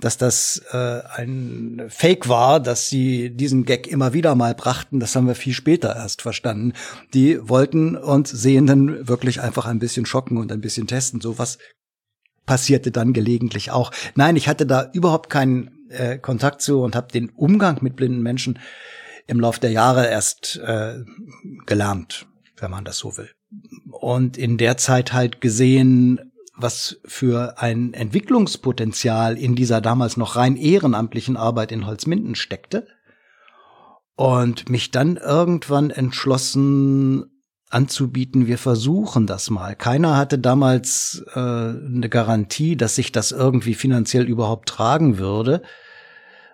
dass 0.00 0.16
das 0.16 0.62
äh, 0.70 1.00
ein 1.16 1.86
Fake 1.88 2.28
war, 2.28 2.60
dass 2.60 2.88
sie 2.88 3.30
diesen 3.30 3.64
Gag 3.64 3.88
immer 3.88 4.12
wieder 4.12 4.36
mal 4.36 4.54
brachten, 4.54 5.00
das 5.00 5.16
haben 5.16 5.26
wir 5.26 5.34
viel 5.34 5.54
später 5.54 5.96
erst 5.96 6.22
verstanden. 6.22 6.72
Die 7.14 7.48
wollten 7.48 7.96
uns 7.96 8.30
Sehenden 8.30 9.08
wirklich 9.08 9.40
einfach 9.40 9.66
ein 9.66 9.80
bisschen 9.80 10.06
schocken 10.06 10.38
und 10.38 10.52
ein 10.52 10.60
bisschen 10.60 10.86
testen. 10.86 11.20
So 11.20 11.38
was 11.38 11.58
passierte 12.46 12.92
dann 12.92 13.12
gelegentlich 13.12 13.72
auch. 13.72 13.90
Nein, 14.14 14.36
ich 14.36 14.46
hatte 14.46 14.66
da 14.66 14.90
überhaupt 14.92 15.30
keinen 15.30 15.90
äh, 15.90 16.16
Kontakt 16.16 16.62
zu 16.62 16.80
und 16.80 16.94
habe 16.94 17.12
den 17.12 17.30
Umgang 17.30 17.78
mit 17.82 17.96
blinden 17.96 18.22
Menschen 18.22 18.60
im 19.26 19.40
Lauf 19.40 19.58
der 19.58 19.72
Jahre 19.72 20.06
erst 20.06 20.60
äh, 20.64 21.00
gelernt, 21.66 22.26
wenn 22.56 22.70
man 22.70 22.84
das 22.84 22.98
so 22.98 23.16
will 23.16 23.30
und 24.00 24.36
in 24.36 24.58
der 24.58 24.76
Zeit 24.76 25.12
halt 25.12 25.40
gesehen, 25.40 26.32
was 26.56 27.00
für 27.04 27.58
ein 27.58 27.94
Entwicklungspotenzial 27.94 29.38
in 29.38 29.54
dieser 29.54 29.80
damals 29.80 30.16
noch 30.16 30.36
rein 30.36 30.56
ehrenamtlichen 30.56 31.36
Arbeit 31.36 31.72
in 31.72 31.86
Holzminden 31.86 32.34
steckte. 32.34 32.86
Und 34.16 34.68
mich 34.68 34.90
dann 34.90 35.16
irgendwann 35.16 35.90
entschlossen 35.90 37.30
anzubieten, 37.70 38.48
wir 38.48 38.58
versuchen 38.58 39.26
das 39.26 39.50
mal. 39.50 39.76
Keiner 39.76 40.16
hatte 40.16 40.38
damals 40.38 41.22
äh, 41.34 41.38
eine 41.38 42.08
Garantie, 42.08 42.76
dass 42.76 42.96
sich 42.96 43.12
das 43.12 43.30
irgendwie 43.30 43.74
finanziell 43.74 44.24
überhaupt 44.26 44.68
tragen 44.68 45.18
würde. 45.18 45.62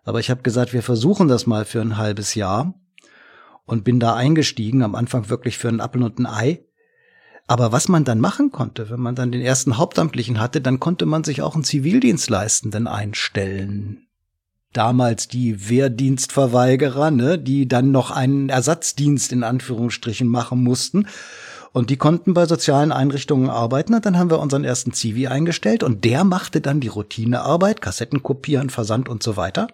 Aber 0.04 0.20
ich 0.20 0.28
habe 0.28 0.42
gesagt, 0.42 0.74
wir 0.74 0.82
versuchen 0.82 1.28
das 1.28 1.46
mal 1.46 1.64
für 1.64 1.80
ein 1.80 1.96
halbes 1.96 2.34
Jahr 2.34 2.74
und 3.64 3.84
bin 3.84 4.00
da 4.00 4.14
eingestiegen, 4.14 4.82
am 4.82 4.94
Anfang 4.94 5.30
wirklich 5.30 5.56
für 5.56 5.68
einen 5.68 5.80
Appel 5.80 6.02
und 6.02 6.18
ein 6.18 6.26
Ei 6.26 6.64
aber 7.46 7.72
was 7.72 7.88
man 7.88 8.04
dann 8.04 8.20
machen 8.20 8.52
konnte, 8.52 8.88
wenn 8.90 9.00
man 9.00 9.14
dann 9.14 9.30
den 9.30 9.42
ersten 9.42 9.76
Hauptamtlichen 9.76 10.40
hatte, 10.40 10.60
dann 10.60 10.80
konnte 10.80 11.04
man 11.04 11.24
sich 11.24 11.42
auch 11.42 11.54
einen 11.54 11.64
Zivildienstleistenden 11.64 12.86
einstellen. 12.86 14.06
Damals 14.72 15.28
die 15.28 15.68
Wehrdienstverweigerer, 15.68 17.10
ne, 17.10 17.38
die 17.38 17.68
dann 17.68 17.92
noch 17.92 18.10
einen 18.10 18.48
Ersatzdienst 18.48 19.30
in 19.30 19.44
Anführungsstrichen 19.44 20.26
machen 20.26 20.62
mussten. 20.64 21.06
Und 21.72 21.90
die 21.90 21.96
konnten 21.96 22.34
bei 22.34 22.46
sozialen 22.46 22.92
Einrichtungen 22.92 23.50
arbeiten. 23.50 23.94
Und 23.94 24.06
dann 24.06 24.18
haben 24.18 24.30
wir 24.30 24.40
unseren 24.40 24.64
ersten 24.64 24.92
Zivi 24.92 25.26
eingestellt 25.26 25.82
und 25.82 26.04
der 26.04 26.24
machte 26.24 26.60
dann 26.60 26.80
die 26.80 26.88
Routinearbeit, 26.88 27.82
Kassetten 27.82 28.22
kopieren, 28.22 28.70
Versand 28.70 29.08
und 29.08 29.22
so 29.22 29.36
weiter. 29.36 29.68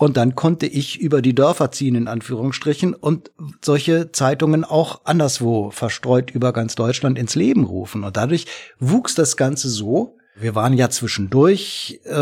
Und 0.00 0.16
dann 0.16 0.36
konnte 0.36 0.66
ich 0.66 1.00
über 1.00 1.20
die 1.20 1.34
Dörfer 1.34 1.72
ziehen, 1.72 1.96
in 1.96 2.06
Anführungsstrichen, 2.06 2.94
und 2.94 3.32
solche 3.60 4.12
Zeitungen 4.12 4.62
auch 4.62 5.04
anderswo 5.04 5.72
verstreut 5.72 6.30
über 6.30 6.52
ganz 6.52 6.76
Deutschland 6.76 7.18
ins 7.18 7.34
Leben 7.34 7.64
rufen. 7.64 8.04
Und 8.04 8.16
dadurch 8.16 8.46
wuchs 8.78 9.16
das 9.16 9.36
Ganze 9.36 9.68
so. 9.68 10.16
Wir 10.36 10.54
waren 10.54 10.74
ja 10.74 10.88
zwischendurch 10.88 12.00
äh, 12.04 12.14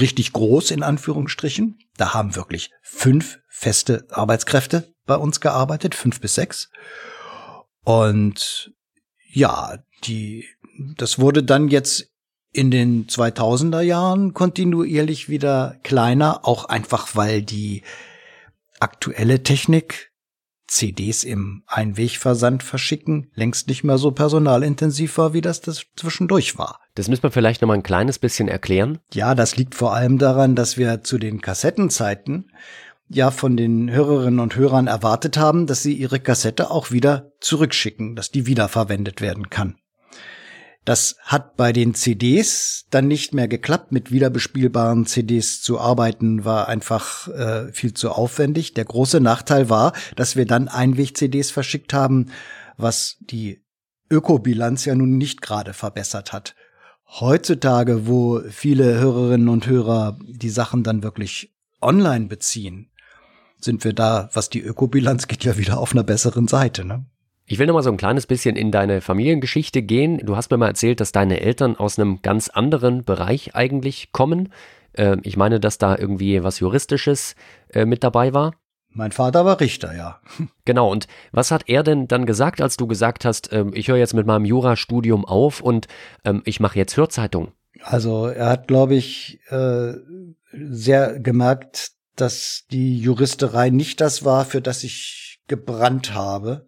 richtig 0.00 0.32
groß, 0.32 0.72
in 0.72 0.82
Anführungsstrichen. 0.82 1.78
Da 1.96 2.12
haben 2.12 2.34
wirklich 2.34 2.72
fünf 2.82 3.38
feste 3.48 4.04
Arbeitskräfte 4.10 4.92
bei 5.06 5.14
uns 5.14 5.40
gearbeitet, 5.40 5.94
fünf 5.94 6.20
bis 6.20 6.34
sechs. 6.34 6.70
Und 7.84 8.72
ja, 9.32 9.78
die, 10.02 10.44
das 10.96 11.20
wurde 11.20 11.44
dann 11.44 11.68
jetzt 11.68 12.10
in 12.56 12.70
den 12.70 13.06
2000er 13.06 13.82
Jahren 13.82 14.32
kontinuierlich 14.32 15.28
wieder 15.28 15.76
kleiner, 15.82 16.46
auch 16.46 16.64
einfach 16.64 17.14
weil 17.14 17.42
die 17.42 17.82
aktuelle 18.80 19.42
Technik 19.42 20.12
CDs 20.66 21.22
im 21.22 21.62
Einwegversand 21.66 22.62
verschicken 22.62 23.30
längst 23.34 23.68
nicht 23.68 23.84
mehr 23.84 23.98
so 23.98 24.10
personalintensiv 24.10 25.18
war, 25.18 25.32
wie 25.32 25.42
das 25.42 25.60
das 25.60 25.84
zwischendurch 25.96 26.58
war. 26.58 26.80
Das 26.94 27.08
müssen 27.08 27.22
wir 27.22 27.30
vielleicht 27.30 27.60
noch 27.60 27.68
mal 27.68 27.74
ein 27.74 27.82
kleines 27.82 28.18
bisschen 28.18 28.48
erklären. 28.48 28.98
Ja, 29.12 29.34
das 29.34 29.56
liegt 29.56 29.74
vor 29.74 29.94
allem 29.94 30.18
daran, 30.18 30.56
dass 30.56 30.76
wir 30.76 31.02
zu 31.02 31.18
den 31.18 31.40
Kassettenzeiten 31.40 32.50
ja 33.08 33.30
von 33.30 33.56
den 33.56 33.90
Hörerinnen 33.90 34.40
und 34.40 34.56
Hörern 34.56 34.86
erwartet 34.86 35.36
haben, 35.36 35.66
dass 35.66 35.82
sie 35.82 35.92
ihre 35.92 36.18
Kassette 36.18 36.70
auch 36.70 36.90
wieder 36.90 37.32
zurückschicken, 37.40 38.16
dass 38.16 38.30
die 38.30 38.46
wiederverwendet 38.46 39.20
werden 39.20 39.50
kann. 39.50 39.76
Das 40.86 41.16
hat 41.24 41.56
bei 41.56 41.72
den 41.72 41.94
CDs 41.94 42.86
dann 42.90 43.08
nicht 43.08 43.34
mehr 43.34 43.48
geklappt. 43.48 43.90
Mit 43.90 44.12
wiederbespielbaren 44.12 45.04
CDs 45.04 45.60
zu 45.60 45.80
arbeiten 45.80 46.44
war 46.44 46.68
einfach 46.68 47.26
äh, 47.26 47.72
viel 47.72 47.92
zu 47.92 48.12
aufwendig. 48.12 48.72
Der 48.72 48.84
große 48.84 49.20
Nachteil 49.20 49.68
war, 49.68 49.94
dass 50.14 50.36
wir 50.36 50.46
dann 50.46 50.68
Einweg-CDs 50.68 51.50
verschickt 51.50 51.92
haben, 51.92 52.26
was 52.76 53.16
die 53.18 53.64
Ökobilanz 54.08 54.84
ja 54.84 54.94
nun 54.94 55.18
nicht 55.18 55.42
gerade 55.42 55.74
verbessert 55.74 56.32
hat. 56.32 56.54
Heutzutage, 57.08 58.06
wo 58.06 58.40
viele 58.48 59.00
Hörerinnen 59.00 59.48
und 59.48 59.66
Hörer 59.66 60.16
die 60.24 60.50
Sachen 60.50 60.84
dann 60.84 61.02
wirklich 61.02 61.52
online 61.80 62.26
beziehen, 62.26 62.92
sind 63.58 63.82
wir 63.82 63.92
da, 63.92 64.30
was 64.34 64.50
die 64.50 64.62
Ökobilanz 64.62 65.26
geht, 65.26 65.42
ja 65.42 65.58
wieder 65.58 65.78
auf 65.78 65.92
einer 65.92 66.04
besseren 66.04 66.46
Seite. 66.46 66.84
Ne? 66.84 67.06
Ich 67.48 67.60
will 67.60 67.68
noch 67.68 67.74
mal 67.74 67.82
so 67.82 67.90
ein 67.90 67.96
kleines 67.96 68.26
bisschen 68.26 68.56
in 68.56 68.72
deine 68.72 69.00
Familiengeschichte 69.00 69.80
gehen. 69.80 70.18
Du 70.18 70.36
hast 70.36 70.50
mir 70.50 70.56
mal 70.56 70.66
erzählt, 70.66 70.98
dass 70.98 71.12
deine 71.12 71.40
Eltern 71.40 71.76
aus 71.76 71.96
einem 71.96 72.20
ganz 72.20 72.48
anderen 72.48 73.04
Bereich 73.04 73.54
eigentlich 73.54 74.10
kommen. 74.10 74.52
Äh, 74.94 75.18
ich 75.22 75.36
meine, 75.36 75.60
dass 75.60 75.78
da 75.78 75.96
irgendwie 75.96 76.42
was 76.42 76.58
Juristisches 76.58 77.36
äh, 77.72 77.84
mit 77.84 78.02
dabei 78.02 78.34
war. 78.34 78.54
Mein 78.90 79.12
Vater 79.12 79.44
war 79.44 79.60
Richter, 79.60 79.94
ja. 79.94 80.20
Genau, 80.64 80.90
und 80.90 81.06
was 81.30 81.52
hat 81.52 81.68
er 81.68 81.84
denn 81.84 82.08
dann 82.08 82.26
gesagt, 82.26 82.60
als 82.60 82.76
du 82.76 82.88
gesagt 82.88 83.24
hast, 83.24 83.52
äh, 83.52 83.64
ich 83.74 83.86
höre 83.86 83.96
jetzt 83.98 84.14
mit 84.14 84.26
meinem 84.26 84.44
Jurastudium 84.44 85.24
auf 85.24 85.60
und 85.60 85.86
ähm, 86.24 86.42
ich 86.46 86.58
mache 86.58 86.78
jetzt 86.78 86.96
Hörzeitung? 86.96 87.52
Also 87.80 88.26
er 88.26 88.48
hat, 88.48 88.66
glaube 88.66 88.96
ich, 88.96 89.38
äh, 89.50 89.92
sehr 90.52 91.20
gemerkt, 91.20 91.92
dass 92.16 92.64
die 92.72 92.98
Juristerei 92.98 93.70
nicht 93.70 94.00
das 94.00 94.24
war, 94.24 94.44
für 94.44 94.60
das 94.60 94.82
ich 94.82 95.38
gebrannt 95.46 96.12
habe. 96.12 96.65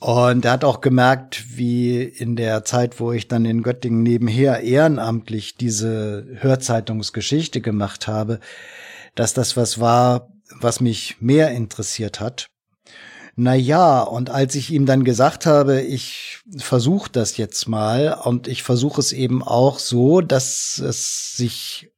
Und 0.00 0.46
er 0.46 0.52
hat 0.52 0.64
auch 0.64 0.80
gemerkt, 0.80 1.58
wie 1.58 2.02
in 2.02 2.34
der 2.34 2.64
Zeit, 2.64 3.00
wo 3.00 3.12
ich 3.12 3.28
dann 3.28 3.44
in 3.44 3.62
Göttingen 3.62 4.02
nebenher 4.02 4.62
ehrenamtlich 4.62 5.56
diese 5.56 6.26
Hörzeitungsgeschichte 6.36 7.60
gemacht 7.60 8.08
habe, 8.08 8.40
dass 9.14 9.34
das 9.34 9.58
was 9.58 9.78
war, 9.78 10.32
was 10.58 10.80
mich 10.80 11.20
mehr 11.20 11.50
interessiert 11.50 12.18
hat. 12.18 12.48
Na 13.36 13.54
ja, 13.54 14.00
und 14.00 14.30
als 14.30 14.54
ich 14.54 14.70
ihm 14.70 14.86
dann 14.86 15.04
gesagt 15.04 15.44
habe, 15.44 15.82
ich 15.82 16.40
versuche 16.56 17.10
das 17.12 17.36
jetzt 17.36 17.68
mal 17.68 18.18
und 18.24 18.48
ich 18.48 18.62
versuche 18.62 19.00
es 19.02 19.12
eben 19.12 19.42
auch 19.42 19.78
so, 19.78 20.22
dass 20.22 20.78
es 20.78 21.36
sich 21.36 21.90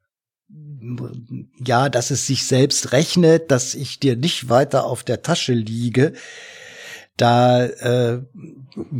ja, 1.65 1.89
dass 1.89 2.11
es 2.11 2.27
sich 2.27 2.47
selbst 2.47 2.93
rechnet, 2.93 3.51
dass 3.51 3.75
ich 3.75 4.01
dir 4.01 4.17
nicht 4.17 4.51
weiter 4.51 4.85
auf 4.85 5.03
der 5.05 5.23
Tasche 5.23 5.55
liege, 5.55 6.13
da 7.17 7.65
äh, 7.65 8.23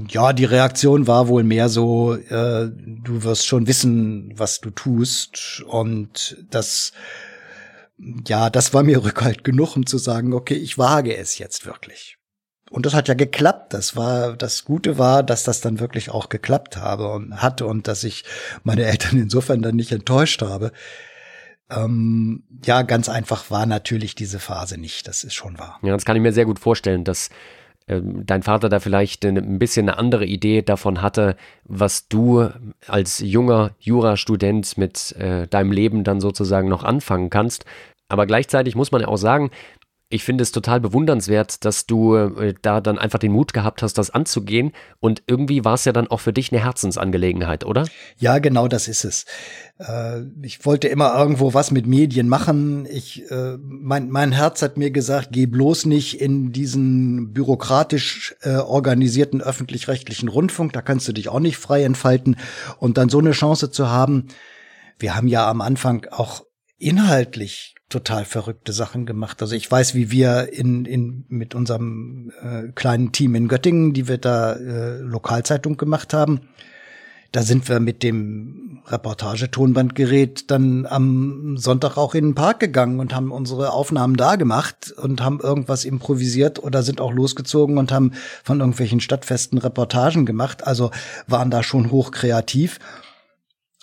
ja 0.09 0.33
die 0.33 0.45
Reaktion 0.45 1.07
war 1.07 1.29
wohl 1.29 1.45
mehr 1.45 1.69
so, 1.69 2.15
äh, 2.15 2.71
du 2.71 3.25
wirst 3.25 3.47
schon 3.47 3.67
wissen, 3.67 4.33
was 4.37 4.61
du 4.61 4.71
tust 4.71 5.63
und 5.67 6.45
das 6.51 6.93
ja, 8.27 8.51
das 8.51 8.75
war 8.75 8.83
mir 8.83 9.05
Rückhalt 9.05 9.45
genug, 9.45 9.77
um 9.77 9.87
zu 9.87 9.99
sagen, 9.99 10.33
okay, 10.33 10.55
ich 10.55 10.79
wage 10.79 11.17
es 11.17 11.39
jetzt 11.39 11.67
wirklich. 11.67 12.19
Und 12.71 12.87
das 12.87 12.95
hat 12.95 13.07
ja 13.07 13.15
geklappt. 13.15 13.75
Das 13.75 13.97
war, 13.97 14.35
das 14.35 14.65
Gute 14.65 14.97
war, 14.97 15.23
dass 15.23 15.45
das 15.45 15.61
dann 15.61 15.79
wirklich 15.79 16.11
auch 16.11 16.31
geklappt 16.31 16.79
habe 16.79 17.09
und 17.09 17.43
hatte 17.43 17.67
und 17.67 17.87
dass 17.87 18.03
ich 18.03 18.25
meine 18.63 18.85
Eltern 18.85 19.19
insofern 19.19 19.63
dann 19.63 19.77
nicht 19.77 19.93
enttäuscht 19.93 20.43
habe. 20.43 20.73
Ähm, 21.71 22.45
ja, 22.65 22.83
ganz 22.83 23.09
einfach 23.09 23.51
war 23.51 23.67
natürlich 23.67 24.15
diese 24.15 24.39
Phase 24.39 24.79
nicht. 24.79 25.07
Das 25.07 25.23
ist 25.23 25.35
schon 25.35 25.59
wahr. 25.59 25.79
Ja, 25.83 25.93
das 25.93 26.05
kann 26.05 26.17
ich 26.17 26.23
mir 26.23 26.33
sehr 26.33 26.47
gut 26.47 26.59
vorstellen, 26.59 27.05
dass 27.05 27.29
dein 28.01 28.43
Vater 28.43 28.69
da 28.69 28.81
vielleicht 28.81 29.25
ein 29.25 29.59
bisschen 29.59 29.89
eine 29.89 29.99
andere 29.99 30.25
Idee 30.25 30.63
davon 30.63 31.03
hatte, 31.03 31.37
was 31.65 32.09
du 32.09 32.49
als 32.87 33.19
junger 33.19 33.73
Jurastudent 33.81 34.79
mit 34.79 35.13
äh, 35.19 35.47
deinem 35.49 35.73
Leben 35.73 36.05
dann 36.05 36.21
sozusagen 36.21 36.69
noch 36.69 36.85
anfangen 36.85 37.31
kannst. 37.31 37.65
Aber 38.09 38.27
gleichzeitig 38.27 38.77
muss 38.77 38.93
man 38.93 39.01
ja 39.01 39.09
auch 39.09 39.17
sagen, 39.17 39.51
ich 40.13 40.25
finde 40.25 40.43
es 40.43 40.53
total 40.53 40.79
bewundernswert, 40.79 41.65
dass 41.65 41.87
du 41.87 42.15
äh, 42.15 42.55
da 42.61 42.83
dann 42.83 42.99
einfach 42.99 43.19
den 43.19 43.33
Mut 43.33 43.55
gehabt 43.55 43.83
hast, 43.83 43.97
das 43.97 44.11
anzugehen. 44.11 44.73
Und 45.01 45.23
irgendwie 45.27 45.65
war 45.65 45.75
es 45.75 45.87
ja 45.87 45.93
dann 45.93 46.07
auch 46.09 46.21
für 46.21 46.35
dich 46.35 46.53
eine 46.53 46.63
Herzensangelegenheit, 46.63 47.65
oder? 47.65 47.87
Ja, 48.19 48.39
genau 48.39 48.69
das 48.69 48.89
ist 48.89 49.05
es. 49.05 49.25
Äh, 49.79 50.21
ich 50.43 50.67
wollte 50.67 50.89
immer 50.89 51.15
irgendwo 51.17 51.55
was 51.55 51.71
mit 51.71 51.87
Medien 51.87 52.29
machen. 52.29 52.87
Ich, 52.91 53.31
äh, 53.31 53.57
mein, 53.59 54.11
mein 54.11 54.33
Herz 54.33 54.61
hat 54.61 54.77
mir 54.77 54.91
gesagt, 54.91 55.29
geh 55.33 55.47
bloß 55.47 55.87
nicht 55.87 56.21
in 56.21 56.53
diesen 56.53 57.33
bürokratisch 57.33 58.37
äh, 58.43 58.57
organisierten 58.57 59.41
öffentlich-rechtlichen 59.41 60.29
Rundfunk. 60.29 60.75
Da 60.75 60.83
kannst 60.83 61.09
du 61.09 61.13
dich 61.13 61.31
auch 61.31 61.41
nicht 61.41 61.57
frei 61.57 61.85
entfalten. 61.85 62.37
Und 62.79 62.99
dann 62.99 63.09
so 63.09 63.19
eine 63.19 63.33
Chance 63.33 63.71
zu 63.71 63.89
haben. 63.89 64.29
Wir 64.99 65.17
haben 65.17 65.27
ja 65.27 65.49
am 65.49 65.63
Anfang 65.63 66.07
auch 66.11 66.45
inhaltlich 66.77 67.77
total 67.93 68.25
verrückte 68.25 68.73
Sachen 68.73 69.07
gemacht. 69.07 69.41
Also 69.43 69.55
ich 69.55 69.71
weiß, 69.71 69.95
wie 69.95 70.11
wir 70.11 70.53
in, 70.53 70.85
in 70.85 71.25
mit 71.29 71.55
unserem 71.55 72.33
äh, 72.43 72.73
kleinen 72.75 73.13
Team 73.13 73.35
in 73.35 73.49
Göttingen, 73.49 73.93
die 73.93 74.09
wir 74.09 74.19
da 74.19 74.55
äh, 74.55 74.99
Lokalzeitung 74.99 75.77
gemacht 75.77 76.15
haben, 76.15 76.41
da 77.33 77.43
sind 77.43 77.69
wir 77.69 77.81
mit 77.81 78.03
dem 78.03 78.83
Reportagetonbandgerät 78.87 80.51
dann 80.51 80.85
am 80.85 81.57
Sonntag 81.57 81.97
auch 81.97 82.15
in 82.15 82.27
den 82.27 82.35
Park 82.35 82.61
gegangen 82.61 83.01
und 83.01 83.15
haben 83.15 83.31
unsere 83.31 83.73
Aufnahmen 83.73 84.17
da 84.17 84.37
gemacht 84.37 84.93
und 85.01 85.23
haben 85.23 85.41
irgendwas 85.41 85.85
improvisiert 85.85 86.63
oder 86.63 86.83
sind 86.83 87.01
auch 87.01 87.13
losgezogen 87.13 87.79
und 87.79 87.91
haben 87.91 88.13
von 88.45 88.61
irgendwelchen 88.61 89.01
Stadtfesten 89.01 89.59
Reportagen 89.59 90.27
gemacht. 90.27 90.67
Also 90.67 90.91
waren 91.27 91.51
da 91.51 91.63
schon 91.63 91.91
hochkreativ 91.91 92.79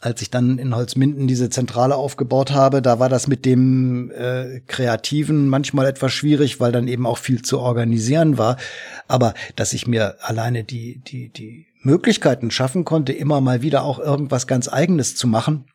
als 0.02 0.22
ich 0.22 0.30
dann 0.30 0.58
in 0.60 0.76
Holzminden 0.76 1.28
diese 1.28 1.50
Zentrale 1.50 1.96
aufgebaut 1.96 2.52
habe, 2.52 2.82
da 2.82 3.00
war 3.00 3.10
das 3.10 3.28
mit 3.28 3.46
dem 3.46 4.12
äh, 4.12 4.62
Kreativen 4.62 5.50
manchmal 5.50 5.88
etwas 5.88 6.14
schwierig, 6.14 6.60
weil 6.62 6.72
dann 6.72 6.88
eben 6.88 7.06
auch 7.06 7.18
viel 7.18 7.42
zu 7.42 7.60
organisieren 7.60 8.38
war. 8.38 8.58
Aber 9.08 9.34
dass 9.58 9.74
ich 9.74 9.88
mir 9.88 10.16
alleine 10.22 10.64
die, 10.64 11.02
die, 11.06 11.30
die 11.30 11.68
Möglichkeiten 11.82 12.50
schaffen 12.50 12.86
konnte, 12.86 13.12
immer 13.12 13.42
mal 13.42 13.62
wieder 13.62 13.84
auch 13.84 14.00
irgendwas 14.00 14.48
ganz 14.48 14.70
Eigenes 14.70 15.16
zu 15.18 15.28
machen, 15.28 15.66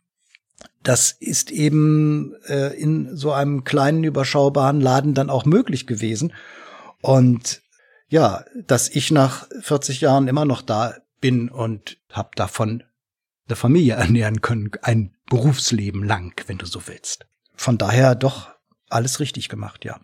das 0.83 1.13
ist 1.13 1.51
eben 1.51 2.35
äh, 2.47 2.75
in 2.79 3.17
so 3.17 3.33
einem 3.33 3.65
kleinen, 3.65 4.05
überschaubaren 4.05 4.81
Laden 4.81 5.15
dann 5.15 5.31
auch 5.31 5.45
möglich 5.45 5.87
gewesen. 5.87 6.33
Und 7.03 7.63
ja, 8.09 8.45
dass 8.67 8.89
ich 8.89 9.11
nach 9.11 9.49
40 9.61 10.01
Jahren 10.01 10.29
immer 10.29 10.45
noch 10.45 10.63
da 10.63 10.95
bin 11.21 11.49
und 11.51 11.99
habe 12.11 12.31
davon 12.37 12.83
eine 13.47 13.57
Familie 13.57 13.95
ernähren 13.99 14.41
können, 14.41 14.71
ein 14.83 15.15
Berufsleben 15.27 16.05
lang, 16.05 16.41
wenn 16.47 16.59
du 16.59 16.67
so 16.67 16.87
willst. 16.87 17.27
Von 17.55 17.79
daher 17.79 18.15
doch 18.15 18.51
alles 18.89 19.21
richtig 19.21 19.49
gemacht, 19.49 19.85
ja. 19.85 20.01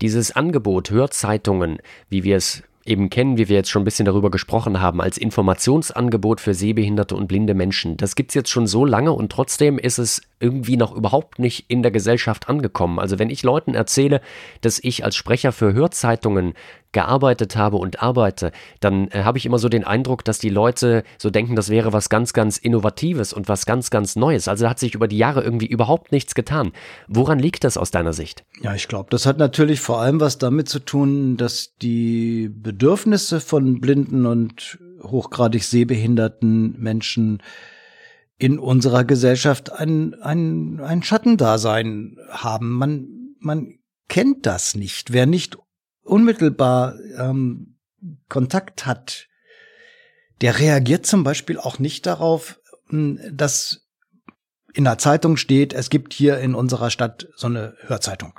Dieses 0.00 0.32
Angebot 0.32 0.90
Hörzeitungen, 0.90 1.78
wie 2.08 2.22
wir 2.22 2.36
es 2.36 2.62
eben 2.86 3.10
kennen, 3.10 3.36
wie 3.36 3.48
wir 3.48 3.56
jetzt 3.56 3.70
schon 3.70 3.82
ein 3.82 3.84
bisschen 3.84 4.06
darüber 4.06 4.30
gesprochen 4.30 4.80
haben, 4.80 5.00
als 5.00 5.18
Informationsangebot 5.18 6.40
für 6.40 6.54
sehbehinderte 6.54 7.16
und 7.16 7.26
blinde 7.26 7.54
Menschen. 7.54 7.96
Das 7.96 8.14
gibt's 8.14 8.34
jetzt 8.34 8.50
schon 8.50 8.66
so 8.66 8.84
lange 8.84 9.12
und 9.12 9.32
trotzdem 9.32 9.78
ist 9.78 9.98
es 9.98 10.22
irgendwie 10.38 10.76
noch 10.76 10.94
überhaupt 10.94 11.38
nicht 11.38 11.68
in 11.68 11.82
der 11.82 11.90
Gesellschaft 11.90 12.48
angekommen. 12.48 12.98
Also 12.98 13.18
wenn 13.18 13.30
ich 13.30 13.42
Leuten 13.42 13.74
erzähle, 13.74 14.20
dass 14.60 14.78
ich 14.82 15.04
als 15.04 15.16
Sprecher 15.16 15.52
für 15.52 15.72
Hörzeitungen 15.72 16.54
gearbeitet 16.96 17.56
habe 17.56 17.76
und 17.76 18.02
arbeite, 18.02 18.52
dann 18.80 19.08
äh, 19.08 19.22
habe 19.22 19.36
ich 19.36 19.44
immer 19.44 19.58
so 19.58 19.68
den 19.68 19.84
Eindruck, 19.84 20.24
dass 20.24 20.38
die 20.38 20.48
Leute 20.48 21.04
so 21.18 21.28
denken, 21.28 21.54
das 21.54 21.68
wäre 21.68 21.92
was 21.92 22.08
ganz, 22.08 22.32
ganz 22.32 22.56
Innovatives 22.56 23.34
und 23.34 23.50
was 23.50 23.66
ganz, 23.66 23.90
ganz 23.90 24.16
Neues. 24.16 24.48
Also 24.48 24.66
hat 24.66 24.78
sich 24.78 24.94
über 24.94 25.06
die 25.06 25.18
Jahre 25.18 25.42
irgendwie 25.42 25.66
überhaupt 25.66 26.10
nichts 26.10 26.34
getan. 26.34 26.72
Woran 27.06 27.38
liegt 27.38 27.64
das 27.64 27.76
aus 27.76 27.90
deiner 27.90 28.14
Sicht? 28.14 28.46
Ja, 28.62 28.74
ich 28.74 28.88
glaube, 28.88 29.08
das 29.10 29.26
hat 29.26 29.36
natürlich 29.36 29.80
vor 29.80 30.00
allem 30.00 30.20
was 30.20 30.38
damit 30.38 30.70
zu 30.70 30.78
tun, 30.78 31.36
dass 31.36 31.74
die 31.82 32.48
Bedürfnisse 32.50 33.40
von 33.40 33.78
blinden 33.82 34.24
und 34.24 34.78
hochgradig 35.02 35.64
sehbehinderten 35.64 36.80
Menschen 36.80 37.42
in 38.38 38.58
unserer 38.58 39.04
Gesellschaft 39.04 39.70
ein, 39.70 40.14
ein, 40.14 40.80
ein 40.80 41.02
Schattendasein 41.02 42.16
haben. 42.30 42.72
Man, 42.72 43.34
man 43.38 43.74
kennt 44.08 44.46
das 44.46 44.74
nicht. 44.74 45.12
Wer 45.12 45.26
nicht 45.26 45.58
unmittelbar 46.06 46.94
ähm, 47.18 47.76
Kontakt 48.28 48.86
hat, 48.86 49.26
der 50.40 50.58
reagiert 50.58 51.06
zum 51.06 51.24
Beispiel 51.24 51.58
auch 51.58 51.78
nicht 51.78 52.06
darauf, 52.06 52.60
hm, 52.88 53.20
dass 53.32 53.86
in 54.74 54.84
der 54.84 54.98
Zeitung 54.98 55.36
steht, 55.36 55.72
es 55.72 55.88
gibt 55.88 56.12
hier 56.12 56.38
in 56.38 56.54
unserer 56.54 56.90
Stadt 56.90 57.28
so 57.36 57.46
eine 57.46 57.74
Hörzeitung. 57.86 58.38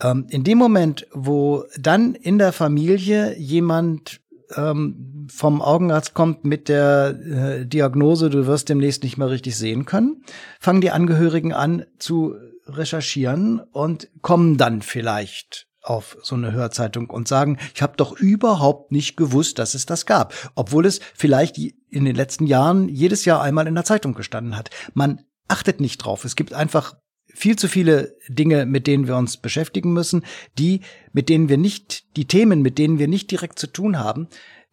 Ähm, 0.00 0.26
in 0.28 0.44
dem 0.44 0.58
Moment, 0.58 1.06
wo 1.12 1.64
dann 1.78 2.14
in 2.14 2.38
der 2.38 2.52
Familie 2.52 3.36
jemand 3.38 4.20
ähm, 4.54 5.26
vom 5.32 5.62
Augenarzt 5.62 6.12
kommt 6.12 6.44
mit 6.44 6.68
der 6.68 7.18
äh, 7.18 7.66
Diagnose, 7.66 8.28
du 8.28 8.46
wirst 8.46 8.68
demnächst 8.68 9.02
nicht 9.02 9.16
mehr 9.16 9.30
richtig 9.30 9.56
sehen 9.56 9.86
können, 9.86 10.22
fangen 10.60 10.82
die 10.82 10.90
Angehörigen 10.90 11.54
an 11.54 11.86
zu 11.98 12.34
recherchieren 12.66 13.60
und 13.60 14.08
kommen 14.20 14.58
dann 14.58 14.82
vielleicht 14.82 15.66
auf 15.84 16.16
so 16.22 16.34
eine 16.34 16.52
Hörzeitung 16.52 17.10
und 17.10 17.28
sagen, 17.28 17.58
ich 17.74 17.82
habe 17.82 17.96
doch 17.96 18.12
überhaupt 18.18 18.90
nicht 18.90 19.16
gewusst, 19.16 19.58
dass 19.58 19.74
es 19.74 19.86
das 19.86 20.06
gab, 20.06 20.34
obwohl 20.54 20.86
es 20.86 21.00
vielleicht 21.14 21.58
in 21.58 22.04
den 22.04 22.16
letzten 22.16 22.46
Jahren 22.46 22.88
jedes 22.88 23.24
Jahr 23.24 23.42
einmal 23.42 23.66
in 23.66 23.74
der 23.74 23.84
Zeitung 23.84 24.14
gestanden 24.14 24.56
hat. 24.56 24.70
Man 24.94 25.22
achtet 25.46 25.80
nicht 25.80 25.98
drauf. 25.98 26.24
Es 26.24 26.36
gibt 26.36 26.52
einfach 26.52 26.94
viel 27.34 27.56
zu 27.56 27.68
viele 27.68 28.16
Dinge, 28.28 28.64
mit 28.64 28.86
denen 28.86 29.06
wir 29.06 29.16
uns 29.16 29.36
beschäftigen 29.36 29.92
müssen, 29.92 30.24
die, 30.58 30.80
mit 31.12 31.28
denen 31.28 31.48
wir 31.48 31.58
nicht, 31.58 32.16
die 32.16 32.26
Themen, 32.26 32.62
mit 32.62 32.78
denen 32.78 32.98
wir 32.98 33.08
nicht 33.08 33.30
direkt 33.30 33.58
zu 33.58 33.66
tun 33.66 33.98
haben, 33.98 34.28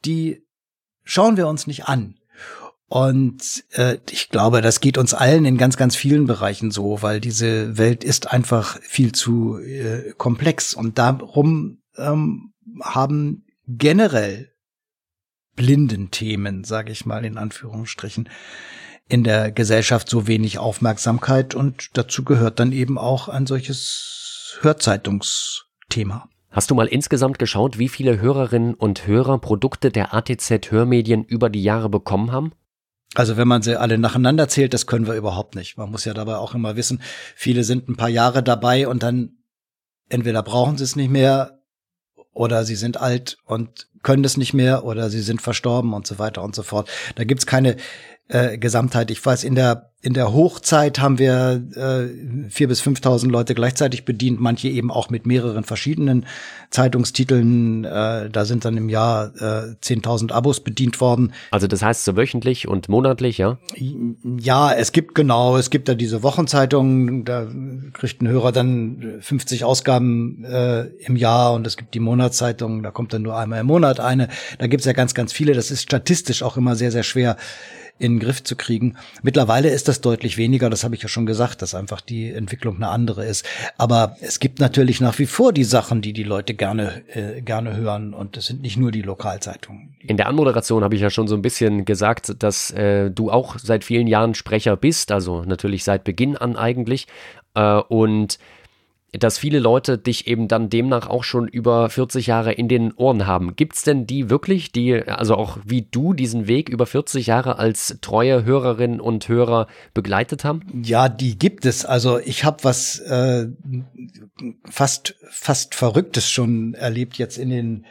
die 0.05 0.45
schauen 1.03 1.37
wir 1.37 1.47
uns 1.47 1.67
nicht 1.67 1.85
an. 1.87 2.15
Und 2.91 3.63
äh, 3.69 3.99
ich 4.09 4.27
glaube, 4.27 4.59
das 4.61 4.81
geht 4.81 4.97
uns 4.97 5.13
allen 5.13 5.45
in 5.45 5.57
ganz, 5.57 5.77
ganz 5.77 5.95
vielen 5.95 6.27
Bereichen 6.27 6.71
so, 6.71 7.01
weil 7.01 7.21
diese 7.21 7.77
Welt 7.77 8.03
ist 8.03 8.33
einfach 8.33 8.81
viel 8.81 9.13
zu 9.13 9.57
äh, 9.59 10.11
komplex. 10.17 10.73
Und 10.73 10.97
darum 10.97 11.77
ähm, 11.95 12.51
haben 12.83 13.45
generell 13.65 14.51
blinden 15.55 16.11
Themen, 16.11 16.65
sage 16.65 16.91
ich 16.91 17.05
mal 17.05 17.23
in 17.23 17.37
Anführungsstrichen, 17.37 18.27
in 19.07 19.23
der 19.23 19.53
Gesellschaft 19.53 20.09
so 20.09 20.27
wenig 20.27 20.59
Aufmerksamkeit 20.59 21.55
und 21.55 21.91
dazu 21.97 22.25
gehört 22.25 22.59
dann 22.59 22.73
eben 22.73 22.97
auch 22.97 23.29
ein 23.29 23.47
solches 23.47 24.57
Hörzeitungsthema. 24.59 26.27
Hast 26.49 26.69
du 26.69 26.75
mal 26.75 26.87
insgesamt 26.87 27.39
geschaut, 27.39 27.79
wie 27.79 27.87
viele 27.87 28.19
Hörerinnen 28.19 28.73
und 28.73 29.07
Hörer 29.07 29.37
Produkte 29.37 29.91
der 29.91 30.13
ATZ 30.13 30.71
Hörmedien 30.71 31.23
über 31.23 31.49
die 31.49 31.63
Jahre 31.63 31.87
bekommen 31.87 32.33
haben? 32.33 32.51
Also 33.13 33.35
wenn 33.35 33.47
man 33.47 33.61
sie 33.61 33.79
alle 33.79 33.97
nacheinander 33.97 34.47
zählt, 34.47 34.73
das 34.73 34.87
können 34.87 35.05
wir 35.05 35.15
überhaupt 35.15 35.55
nicht. 35.55 35.77
Man 35.77 35.91
muss 35.91 36.05
ja 36.05 36.13
dabei 36.13 36.37
auch 36.37 36.55
immer 36.55 36.75
wissen, 36.75 37.01
viele 37.35 37.63
sind 37.63 37.89
ein 37.89 37.97
paar 37.97 38.09
Jahre 38.09 38.41
dabei 38.41 38.87
und 38.87 39.03
dann 39.03 39.37
entweder 40.07 40.43
brauchen 40.43 40.77
sie 40.77 40.85
es 40.85 40.95
nicht 40.95 41.09
mehr 41.09 41.59
oder 42.33 42.63
sie 42.63 42.75
sind 42.75 42.97
alt 42.97 43.37
und 43.45 43.89
können 44.03 44.23
es 44.23 44.37
nicht 44.37 44.53
mehr 44.53 44.85
oder 44.85 45.09
sie 45.09 45.21
sind 45.21 45.41
verstorben 45.41 45.93
und 45.93 46.07
so 46.07 46.19
weiter 46.19 46.43
und 46.43 46.55
so 46.55 46.63
fort. 46.63 46.89
Da 47.15 47.25
gibt's 47.25 47.45
keine 47.45 47.75
äh, 48.31 48.57
Gesamtheit. 48.57 49.11
Ich 49.11 49.23
weiß, 49.25 49.43
in 49.43 49.55
der 49.55 49.91
in 50.03 50.13
der 50.13 50.33
Hochzeit 50.33 50.99
haben 50.99 51.19
wir 51.19 51.61
äh, 51.75 52.49
vier 52.49 52.67
bis 52.67 52.81
fünftausend 52.81 53.31
Leute 53.31 53.53
gleichzeitig 53.53 54.03
bedient, 54.03 54.39
manche 54.39 54.67
eben 54.67 54.89
auch 54.89 55.11
mit 55.11 55.27
mehreren 55.27 55.63
verschiedenen 55.63 56.25
Zeitungstiteln. 56.71 57.85
Äh, 57.85 58.31
da 58.31 58.45
sind 58.45 58.65
dann 58.65 58.77
im 58.77 58.89
Jahr 58.89 59.31
äh, 59.39 59.75
zehntausend 59.79 60.31
Abos 60.31 60.59
bedient 60.61 60.99
worden. 61.01 61.33
Also 61.51 61.67
das 61.67 61.83
heißt 61.83 62.03
so 62.03 62.17
wöchentlich 62.17 62.67
und 62.67 62.89
monatlich, 62.89 63.37
ja? 63.37 63.59
Ja, 64.39 64.73
es 64.73 64.91
gibt 64.91 65.13
genau, 65.13 65.57
es 65.57 65.69
gibt 65.69 65.87
da 65.87 65.93
diese 65.93 66.23
Wochenzeitung, 66.23 67.23
da 67.23 67.47
kriegt 67.93 68.23
ein 68.23 68.27
Hörer 68.27 68.51
dann 68.51 69.19
50 69.21 69.65
Ausgaben 69.65 70.43
äh, 70.45 70.85
im 71.05 71.15
Jahr 71.15 71.53
und 71.53 71.67
es 71.67 71.77
gibt 71.77 71.93
die 71.93 71.99
Monatszeitung, 71.99 72.81
da 72.81 72.89
kommt 72.89 73.13
dann 73.13 73.21
nur 73.21 73.37
einmal 73.37 73.59
im 73.59 73.67
Monat 73.67 73.99
eine. 73.99 74.29
Da 74.57 74.65
gibt's 74.65 74.87
ja 74.87 74.93
ganz, 74.93 75.13
ganz 75.13 75.31
viele. 75.31 75.53
Das 75.53 75.69
ist 75.69 75.83
statistisch 75.83 76.41
auch 76.41 76.57
immer 76.57 76.75
sehr, 76.75 76.91
sehr 76.91 77.03
schwer 77.03 77.37
in 77.99 78.13
den 78.13 78.19
Griff 78.19 78.43
zu 78.43 78.55
kriegen. 78.55 78.95
Mittlerweile 79.21 79.69
ist 79.69 79.87
das 79.87 80.01
deutlich 80.01 80.37
weniger, 80.37 80.69
das 80.69 80.83
habe 80.83 80.95
ich 80.95 81.03
ja 81.03 81.07
schon 81.07 81.25
gesagt, 81.25 81.61
dass 81.61 81.75
einfach 81.75 82.01
die 82.01 82.31
Entwicklung 82.31 82.77
eine 82.77 82.89
andere 82.89 83.25
ist. 83.25 83.45
Aber 83.77 84.15
es 84.21 84.39
gibt 84.39 84.59
natürlich 84.59 85.01
nach 85.01 85.17
wie 85.19 85.25
vor 85.25 85.53
die 85.53 85.63
Sachen, 85.63 86.01
die 86.01 86.13
die 86.13 86.23
Leute 86.23 86.53
gerne, 86.53 87.03
äh, 87.13 87.41
gerne 87.41 87.75
hören 87.75 88.13
und 88.13 88.37
es 88.37 88.47
sind 88.47 88.61
nicht 88.61 88.77
nur 88.77 88.91
die 88.91 89.01
Lokalzeitungen. 89.01 89.95
In 90.01 90.17
der 90.17 90.27
Anmoderation 90.27 90.83
habe 90.83 90.95
ich 90.95 91.01
ja 91.01 91.09
schon 91.09 91.27
so 91.27 91.35
ein 91.35 91.41
bisschen 91.41 91.85
gesagt, 91.85 92.35
dass 92.39 92.71
äh, 92.71 93.11
du 93.11 93.31
auch 93.31 93.57
seit 93.59 93.83
vielen 93.83 94.07
Jahren 94.07 94.33
Sprecher 94.33 94.75
bist, 94.75 95.11
also 95.11 95.43
natürlich 95.43 95.83
seit 95.83 96.03
Beginn 96.03 96.37
an 96.37 96.55
eigentlich. 96.55 97.07
Äh, 97.53 97.75
und 97.75 98.39
dass 99.19 99.37
viele 99.37 99.59
Leute 99.59 99.97
dich 99.97 100.27
eben 100.27 100.47
dann 100.47 100.69
demnach 100.69 101.09
auch 101.09 101.25
schon 101.25 101.47
über 101.47 101.89
40 101.89 102.27
Jahre 102.27 102.53
in 102.53 102.69
den 102.69 102.93
Ohren 102.93 103.27
haben. 103.27 103.57
Gibt 103.57 103.75
es 103.75 103.83
denn 103.83 104.07
die 104.07 104.29
wirklich, 104.29 104.71
die, 104.71 105.03
also 105.03 105.35
auch 105.35 105.57
wie 105.65 105.81
du, 105.81 106.13
diesen 106.13 106.47
Weg 106.47 106.69
über 106.69 106.85
40 106.85 107.27
Jahre 107.27 107.59
als 107.59 107.97
treue 108.01 108.45
Hörerinnen 108.45 109.01
und 109.01 109.27
Hörer 109.27 109.67
begleitet 109.93 110.45
haben? 110.45 110.61
Ja, 110.83 111.09
die 111.09 111.37
gibt 111.37 111.65
es. 111.65 111.83
Also 111.83 112.19
ich 112.19 112.45
habe 112.45 112.63
was 112.63 112.99
äh, 112.99 113.47
fast, 114.69 115.15
fast 115.29 115.75
Verrücktes 115.75 116.29
schon 116.29 116.73
erlebt 116.73 117.17
jetzt 117.17 117.37
in 117.37 117.49
den, 117.49 117.85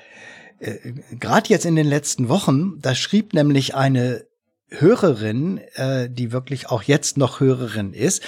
äh, 0.59 0.77
gerade 1.19 1.51
jetzt 1.51 1.67
in 1.67 1.77
den 1.77 1.87
letzten 1.87 2.31
Wochen. 2.31 2.79
Da 2.81 2.95
schrieb 2.95 3.35
nämlich 3.35 3.75
eine 3.75 4.25
Hörerin, 4.71 5.59
äh, 5.75 6.09
die 6.09 6.33
wirklich 6.33 6.69
auch 6.71 6.83
jetzt 6.83 7.19
noch 7.19 7.41
Hörerin 7.41 7.93
ist, 7.93 8.23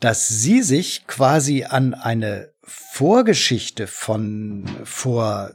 dass 0.00 0.28
sie 0.28 0.62
sich 0.62 1.06
quasi 1.06 1.64
an 1.64 1.94
eine 1.94 2.50
Vorgeschichte 2.62 3.86
von 3.86 4.64
vor 4.84 5.52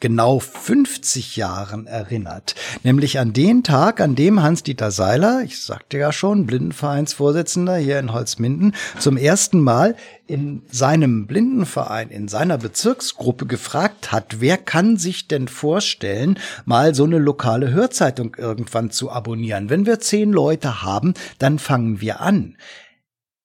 genau 0.00 0.38
50 0.38 1.36
Jahren 1.36 1.86
erinnert. 1.86 2.54
Nämlich 2.82 3.18
an 3.18 3.32
den 3.32 3.62
Tag, 3.62 4.00
an 4.00 4.14
dem 4.14 4.42
Hans-Dieter 4.42 4.90
Seiler, 4.90 5.42
ich 5.44 5.62
sagte 5.62 5.98
ja 5.98 6.12
schon, 6.12 6.46
Blindenvereinsvorsitzender 6.46 7.76
hier 7.76 7.98
in 7.98 8.12
Holzminden, 8.12 8.74
zum 8.98 9.16
ersten 9.16 9.60
Mal 9.60 9.96
in 10.26 10.62
seinem 10.70 11.26
Blindenverein, 11.26 12.10
in 12.10 12.28
seiner 12.28 12.58
Bezirksgruppe 12.58 13.46
gefragt 13.46 14.12
hat, 14.12 14.40
wer 14.40 14.56
kann 14.56 14.96
sich 14.96 15.28
denn 15.28 15.48
vorstellen, 15.48 16.38
mal 16.64 16.94
so 16.94 17.04
eine 17.04 17.18
lokale 17.18 17.72
Hörzeitung 17.72 18.36
irgendwann 18.38 18.90
zu 18.90 19.10
abonnieren? 19.10 19.70
Wenn 19.70 19.86
wir 19.86 20.00
zehn 20.00 20.32
Leute 20.32 20.82
haben, 20.82 21.14
dann 21.38 21.58
fangen 21.58 22.00
wir 22.00 22.20
an. 22.20 22.56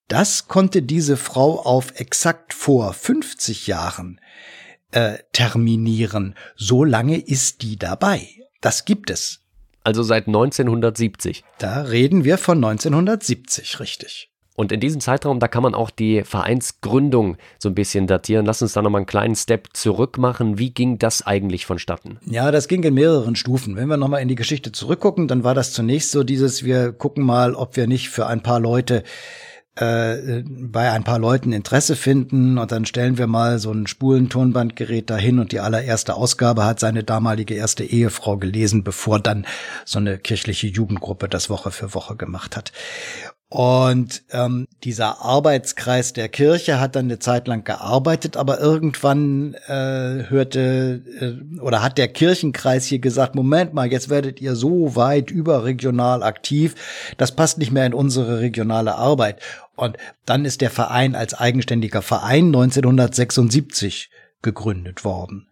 Das 0.10 0.48
konnte 0.48 0.82
diese 0.82 1.18
Frau 1.18 1.62
auf 1.62 2.00
exakt 2.00 2.56
vor 2.56 2.94
50 2.94 3.68
Jahren 3.68 4.20
äh, 4.92 5.20
terminieren. 5.34 6.34
So 6.56 6.84
lange 6.84 7.20
ist 7.20 7.62
die 7.62 7.78
dabei. 7.78 8.28
Das 8.60 8.86
gibt 8.86 9.12
es. 9.12 9.42
Also 9.84 10.02
seit 10.02 10.26
1970. 10.26 11.44
Da 11.60 11.84
reden 11.84 12.24
wir 12.24 12.40
von 12.40 12.58
1970, 12.58 13.80
richtig. 13.80 14.32
Und 14.56 14.72
in 14.72 14.80
diesem 14.80 15.00
Zeitraum, 15.00 15.40
da 15.40 15.48
kann 15.48 15.62
man 15.62 15.76
auch 15.76 15.92
die 15.92 16.24
Vereinsgründung 16.24 17.38
so 17.60 17.70
ein 17.70 17.76
bisschen 17.76 18.08
datieren. 18.08 18.48
Lass 18.48 18.64
uns 18.64 18.74
da 18.74 18.82
nochmal 18.82 19.02
einen 19.02 19.06
kleinen 19.06 19.36
Step 19.36 19.70
zurück 19.74 20.18
machen. 20.18 20.58
Wie 20.58 20.72
ging 20.72 20.98
das 20.98 21.26
eigentlich 21.26 21.68
vonstatten? 21.68 22.18
Ja, 22.26 22.50
das 22.50 22.68
ging 22.68 22.82
in 22.82 22.96
mehreren 22.96 23.36
Stufen. 23.36 23.76
Wenn 23.76 23.88
wir 23.88 23.98
nochmal 23.98 24.24
in 24.24 24.28
die 24.28 24.36
Geschichte 24.36 24.72
zurückgucken, 24.72 25.28
dann 25.28 25.44
war 25.44 25.54
das 25.54 25.72
zunächst 25.72 26.10
so 26.10 26.24
dieses, 26.24 26.66
wir 26.66 26.94
gucken 26.94 27.24
mal, 27.24 27.54
ob 27.54 27.78
wir 27.78 27.86
nicht 27.86 28.10
für 28.10 28.26
ein 28.26 28.42
paar 28.42 28.60
Leute 28.60 29.04
äh, 29.76 30.44
bei 30.48 30.92
ein 30.92 31.04
paar 31.04 31.20
Leuten 31.20 31.54
Interesse 31.54 31.96
finden 31.96 32.58
und 32.58 32.72
dann 32.72 32.86
stellen 32.86 33.18
wir 33.18 33.28
mal 33.28 33.60
so 33.60 33.72
ein 33.72 33.88
Spulentonbandgerät 33.88 35.10
dahin 35.10 35.40
und 35.40 35.52
die 35.52 35.60
allererste 35.60 36.16
Ausgabe 36.16 36.66
hat 36.66 36.80
seine 36.80 37.04
damalige 37.04 37.54
erste 37.54 37.84
Ehefrau 37.84 38.38
gelesen, 38.38 38.84
bevor 38.84 39.20
dann 39.20 39.46
so 39.86 40.00
eine 40.00 40.18
kirchliche 40.18 40.68
Jugendgruppe 40.68 41.30
das 41.30 41.50
Woche 41.50 41.72
für 41.72 41.94
Woche 41.94 42.16
gemacht 42.16 42.58
hat. 42.58 42.72
Und 43.52 44.22
ähm, 44.32 44.68
dieser 44.84 45.22
Arbeitskreis 45.22 46.14
der 46.14 46.30
Kirche 46.30 46.80
hat 46.80 46.96
dann 46.96 47.06
eine 47.06 47.18
Zeit 47.18 47.48
lang 47.48 47.64
gearbeitet, 47.64 48.38
aber 48.38 48.60
irgendwann 48.60 49.56
äh, 49.66 50.30
hörte 50.30 51.02
äh, 51.20 51.60
oder 51.60 51.82
hat 51.82 51.98
der 51.98 52.10
Kirchenkreis 52.10 52.86
hier 52.86 53.00
gesagt, 53.00 53.34
Moment 53.34 53.74
mal, 53.74 53.92
jetzt 53.92 54.10
werdet 54.10 54.40
ihr 54.40 54.56
so 54.56 54.96
weit 54.96 55.32
überregional 55.32 56.22
aktiv, 56.22 56.76
das 57.18 57.32
passt 57.32 57.58
nicht 57.58 57.72
mehr 57.72 57.88
in 57.88 57.96
unsere 57.96 58.40
regionale 58.40 58.94
Arbeit. 58.94 59.42
Und 59.76 59.98
dann 60.26 60.46
ist 60.46 60.62
der 60.62 60.70
Verein 60.70 61.16
als 61.16 61.34
eigenständiger 61.34 62.04
Verein 62.04 62.48
1976 62.48 64.12
gegründet 64.44 65.04
worden. 65.04 65.48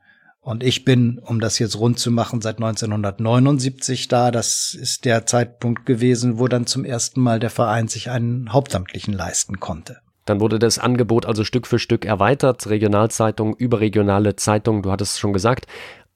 Und 0.47 0.63
ich 0.63 0.85
bin, 0.85 1.19
um 1.19 1.41
das 1.41 1.59
jetzt 1.59 1.77
rund 1.77 1.99
zu 1.99 2.09
machen, 2.09 2.39
seit 2.39 2.55
1979 2.55 4.07
da. 4.07 4.31
Das 4.31 4.73
ist 4.73 5.03
der 5.03 5.25
Zeitpunkt 5.25 5.85
gewesen, 5.85 6.39
wo 6.39 6.47
dann 6.47 6.65
zum 6.65 6.85
ersten 6.85 7.19
Mal 7.19 7.41
der 7.41 7.49
Verein 7.49 7.89
sich 7.89 8.09
einen 8.09 8.53
Hauptamtlichen 8.53 9.13
leisten 9.13 9.59
konnte. 9.59 9.97
Dann 10.23 10.39
wurde 10.39 10.57
das 10.57 10.79
Angebot 10.79 11.25
also 11.25 11.43
Stück 11.43 11.67
für 11.67 11.79
Stück 11.79 12.05
erweitert, 12.05 12.69
Regionalzeitung, 12.69 13.57
überregionale 13.57 14.37
Zeitung, 14.37 14.83
du 14.83 14.91
hattest 14.91 15.15
es 15.15 15.19
schon 15.19 15.33
gesagt. 15.33 15.67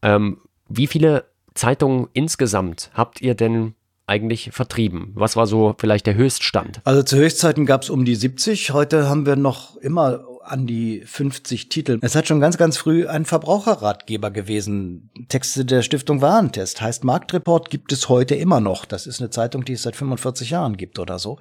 Ähm, 0.02 0.38
wie 0.70 0.88
viele 0.88 1.26
Zeitungen 1.54 2.08
insgesamt 2.14 2.90
habt 2.94 3.20
ihr 3.20 3.36
denn 3.36 3.74
eigentlich 4.08 4.52
vertrieben? 4.54 5.12
Was 5.14 5.36
war 5.36 5.46
so 5.46 5.76
vielleicht 5.78 6.06
der 6.08 6.16
Höchststand? 6.16 6.80
Also 6.86 7.04
zu 7.04 7.18
Höchstzeiten 7.18 7.66
gab 7.66 7.82
es 7.82 7.90
um 7.90 8.06
die 8.06 8.16
70. 8.16 8.72
Heute 8.72 9.10
haben 9.10 9.26
wir 9.26 9.36
noch 9.36 9.76
immer 9.76 10.24
an 10.44 10.68
die 10.68 11.04
50 11.06 11.70
Titel. 11.70 12.00
Es 12.02 12.16
hat 12.16 12.28
schon 12.28 12.40
ganz, 12.40 12.58
ganz 12.58 12.78
früh 12.78 13.08
ein 13.08 13.26
Verbraucherratgeber 13.26 14.32
gewesen. 14.32 15.10
Texte 15.30 15.66
der 15.66 15.82
Stiftung 15.82 16.22
Warentest. 16.22 16.82
Heißt 16.82 17.04
Marktreport 17.04 17.70
gibt 17.70 17.92
es 17.92 18.10
heute 18.10 18.36
immer 18.36 18.60
noch. 18.60 18.86
Das 18.86 19.08
ist 19.08 19.20
eine 19.20 19.30
Zeitung, 19.30 19.66
die 19.66 19.74
es 19.74 19.84
seit 19.84 19.96
45 19.96 20.50
Jahren 20.50 20.78
gibt 20.78 21.00
oder 21.00 21.20
so. 21.20 21.40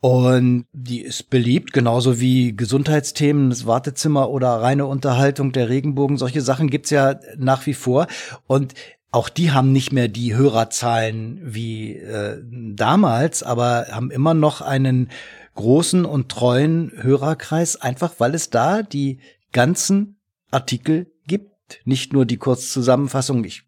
Und 0.00 0.66
die 0.72 1.00
ist 1.00 1.30
beliebt, 1.30 1.72
genauso 1.72 2.20
wie 2.20 2.54
Gesundheitsthemen, 2.54 3.50
das 3.50 3.66
Wartezimmer 3.66 4.30
oder 4.30 4.50
reine 4.50 4.86
Unterhaltung, 4.86 5.52
der 5.52 5.68
Regenbogen. 5.68 6.18
Solche 6.18 6.42
Sachen 6.42 6.70
gibt's 6.70 6.90
ja 6.90 7.18
nach 7.38 7.66
wie 7.66 7.74
vor. 7.74 8.06
Und 8.46 8.74
auch 9.10 9.28
die 9.28 9.50
haben 9.52 9.72
nicht 9.72 9.92
mehr 9.92 10.08
die 10.08 10.34
Hörerzahlen 10.34 11.40
wie 11.42 11.96
äh, 11.96 12.42
damals, 12.44 13.42
aber 13.42 13.86
haben 13.90 14.10
immer 14.10 14.34
noch 14.34 14.60
einen 14.60 15.10
großen 15.56 16.04
und 16.04 16.28
treuen 16.28 16.92
Hörerkreis, 16.94 17.76
einfach 17.76 18.14
weil 18.18 18.34
es 18.34 18.50
da 18.50 18.82
die 18.82 19.18
ganzen 19.52 20.16
Artikel 20.50 21.10
gibt. 21.26 21.80
Nicht 21.84 22.12
nur 22.12 22.26
die 22.26 22.36
Kurzzusammenfassung, 22.36 23.44
ich 23.44 23.64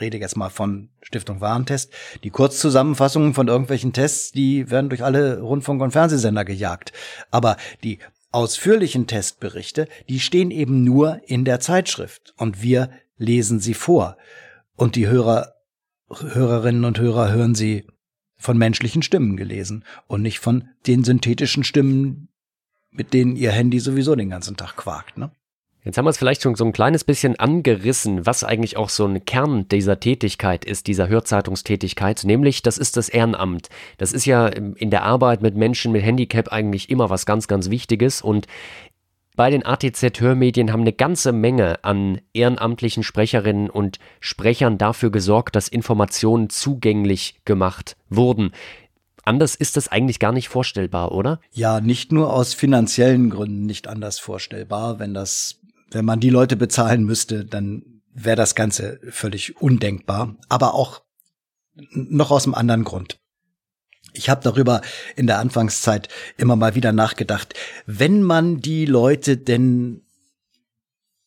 rede 0.00 0.18
jetzt 0.18 0.36
mal 0.36 0.50
von 0.50 0.90
Stiftung 1.02 1.40
Warentest, 1.40 1.92
die 2.22 2.30
Kurzzusammenfassungen 2.30 3.34
von 3.34 3.48
irgendwelchen 3.48 3.92
Tests, 3.92 4.32
die 4.32 4.70
werden 4.70 4.88
durch 4.88 5.04
alle 5.04 5.40
Rundfunk- 5.40 5.82
und 5.82 5.90
Fernsehsender 5.90 6.44
gejagt. 6.44 6.92
Aber 7.30 7.56
die 7.82 7.98
ausführlichen 8.32 9.06
Testberichte, 9.06 9.88
die 10.08 10.20
stehen 10.20 10.50
eben 10.50 10.84
nur 10.84 11.20
in 11.26 11.44
der 11.44 11.60
Zeitschrift 11.60 12.32
und 12.36 12.62
wir 12.62 12.90
lesen 13.18 13.60
sie 13.60 13.74
vor. 13.74 14.16
Und 14.76 14.96
die 14.96 15.08
Hörer, 15.08 15.54
Hörerinnen 16.08 16.84
und 16.84 16.98
Hörer 16.98 17.32
hören 17.32 17.54
sie 17.54 17.86
von 18.40 18.58
menschlichen 18.58 19.02
Stimmen 19.02 19.36
gelesen 19.36 19.84
und 20.08 20.22
nicht 20.22 20.40
von 20.40 20.64
den 20.86 21.04
synthetischen 21.04 21.62
Stimmen, 21.62 22.28
mit 22.90 23.12
denen 23.12 23.36
ihr 23.36 23.52
Handy 23.52 23.78
sowieso 23.78 24.16
den 24.16 24.30
ganzen 24.30 24.56
Tag 24.56 24.76
quakt, 24.76 25.16
ne? 25.16 25.30
Jetzt 25.82 25.96
haben 25.96 26.04
wir 26.04 26.10
es 26.10 26.18
vielleicht 26.18 26.42
schon 26.42 26.56
so 26.56 26.64
ein 26.66 26.74
kleines 26.74 27.04
bisschen 27.04 27.40
angerissen, 27.40 28.26
was 28.26 28.44
eigentlich 28.44 28.76
auch 28.76 28.90
so 28.90 29.06
ein 29.06 29.24
Kern 29.24 29.66
dieser 29.68 29.98
Tätigkeit 29.98 30.66
ist, 30.66 30.86
dieser 30.86 31.08
Hörzeitungstätigkeit, 31.08 32.22
nämlich 32.24 32.60
das 32.60 32.76
ist 32.76 32.98
das 32.98 33.08
Ehrenamt. 33.08 33.70
Das 33.96 34.12
ist 34.12 34.26
ja 34.26 34.46
in 34.46 34.90
der 34.90 35.04
Arbeit 35.04 35.40
mit 35.40 35.56
Menschen 35.56 35.92
mit 35.92 36.02
Handicap 36.02 36.52
eigentlich 36.52 36.90
immer 36.90 37.08
was 37.08 37.24
ganz, 37.24 37.48
ganz 37.48 37.70
Wichtiges 37.70 38.20
und 38.20 38.46
bei 39.40 39.48
den 39.48 39.64
ATZ-Hörmedien 39.64 40.70
haben 40.70 40.82
eine 40.82 40.92
ganze 40.92 41.32
Menge 41.32 41.82
an 41.82 42.20
ehrenamtlichen 42.34 43.02
Sprecherinnen 43.02 43.70
und 43.70 43.98
Sprechern 44.20 44.76
dafür 44.76 45.10
gesorgt, 45.10 45.56
dass 45.56 45.66
Informationen 45.66 46.50
zugänglich 46.50 47.40
gemacht 47.46 47.96
wurden. 48.10 48.52
Anders 49.24 49.54
ist 49.54 49.78
das 49.78 49.88
eigentlich 49.88 50.18
gar 50.18 50.32
nicht 50.32 50.50
vorstellbar, 50.50 51.12
oder? 51.12 51.40
Ja, 51.52 51.80
nicht 51.80 52.12
nur 52.12 52.34
aus 52.34 52.52
finanziellen 52.52 53.30
Gründen 53.30 53.64
nicht 53.64 53.88
anders 53.88 54.18
vorstellbar. 54.18 54.98
Wenn 54.98 55.14
das, 55.14 55.58
wenn 55.90 56.04
man 56.04 56.20
die 56.20 56.28
Leute 56.28 56.56
bezahlen 56.56 57.04
müsste, 57.04 57.46
dann 57.46 58.02
wäre 58.12 58.36
das 58.36 58.54
Ganze 58.54 59.00
völlig 59.08 59.56
undenkbar. 59.56 60.36
Aber 60.50 60.74
auch 60.74 61.00
noch 61.92 62.30
aus 62.30 62.44
einem 62.44 62.52
anderen 62.52 62.84
Grund. 62.84 63.19
Ich 64.12 64.28
habe 64.28 64.42
darüber 64.42 64.80
in 65.16 65.26
der 65.26 65.38
Anfangszeit 65.38 66.08
immer 66.36 66.56
mal 66.56 66.74
wieder 66.74 66.92
nachgedacht, 66.92 67.54
wenn 67.86 68.22
man 68.22 68.60
die 68.60 68.86
Leute 68.86 69.36
denn 69.36 70.02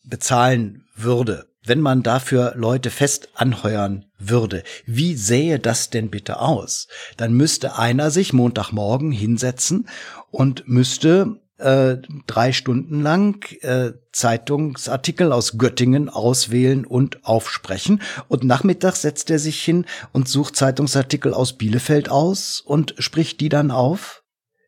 bezahlen 0.04 0.86
würde, 0.96 1.48
wenn 1.66 1.80
man 1.80 2.04
dafür 2.04 2.54
Leute 2.56 2.90
fest 2.90 3.30
anheuern 3.36 4.06
würde, 4.20 4.64
wie 4.86 5.16
sähe 5.16 5.60
das 5.60 5.90
denn 5.90 6.10
bitte 6.10 6.40
aus? 6.40 6.88
Dann 7.18 7.34
müsste 7.34 7.78
einer 7.78 8.12
sich 8.12 8.34
Montagmorgen 8.34 9.12
hinsetzen 9.12 9.88
und 10.30 10.68
müsste 10.68 11.40
äh, 11.64 11.98
drei 12.28 12.52
Stunden 12.52 13.02
lang 13.02 13.46
äh, 13.62 13.94
Zeitungsartikel 14.12 15.32
aus 15.32 15.58
Göttingen 15.58 16.10
auswählen 16.10 16.86
und 16.86 17.26
aufsprechen. 17.26 18.02
Und 18.28 18.44
nachmittags 18.44 19.02
setzt 19.02 19.30
er 19.30 19.40
sich 19.40 19.64
hin 19.64 19.86
und 20.12 20.28
sucht 20.28 20.56
Zeitungsartikel 20.56 21.34
aus 21.34 21.58
Bielefeld 21.58 22.10
aus 22.10 22.62
und 22.62 22.96
spricht 23.00 23.40
die 23.40 23.50
dann 23.50 23.72
auf. 23.72 24.24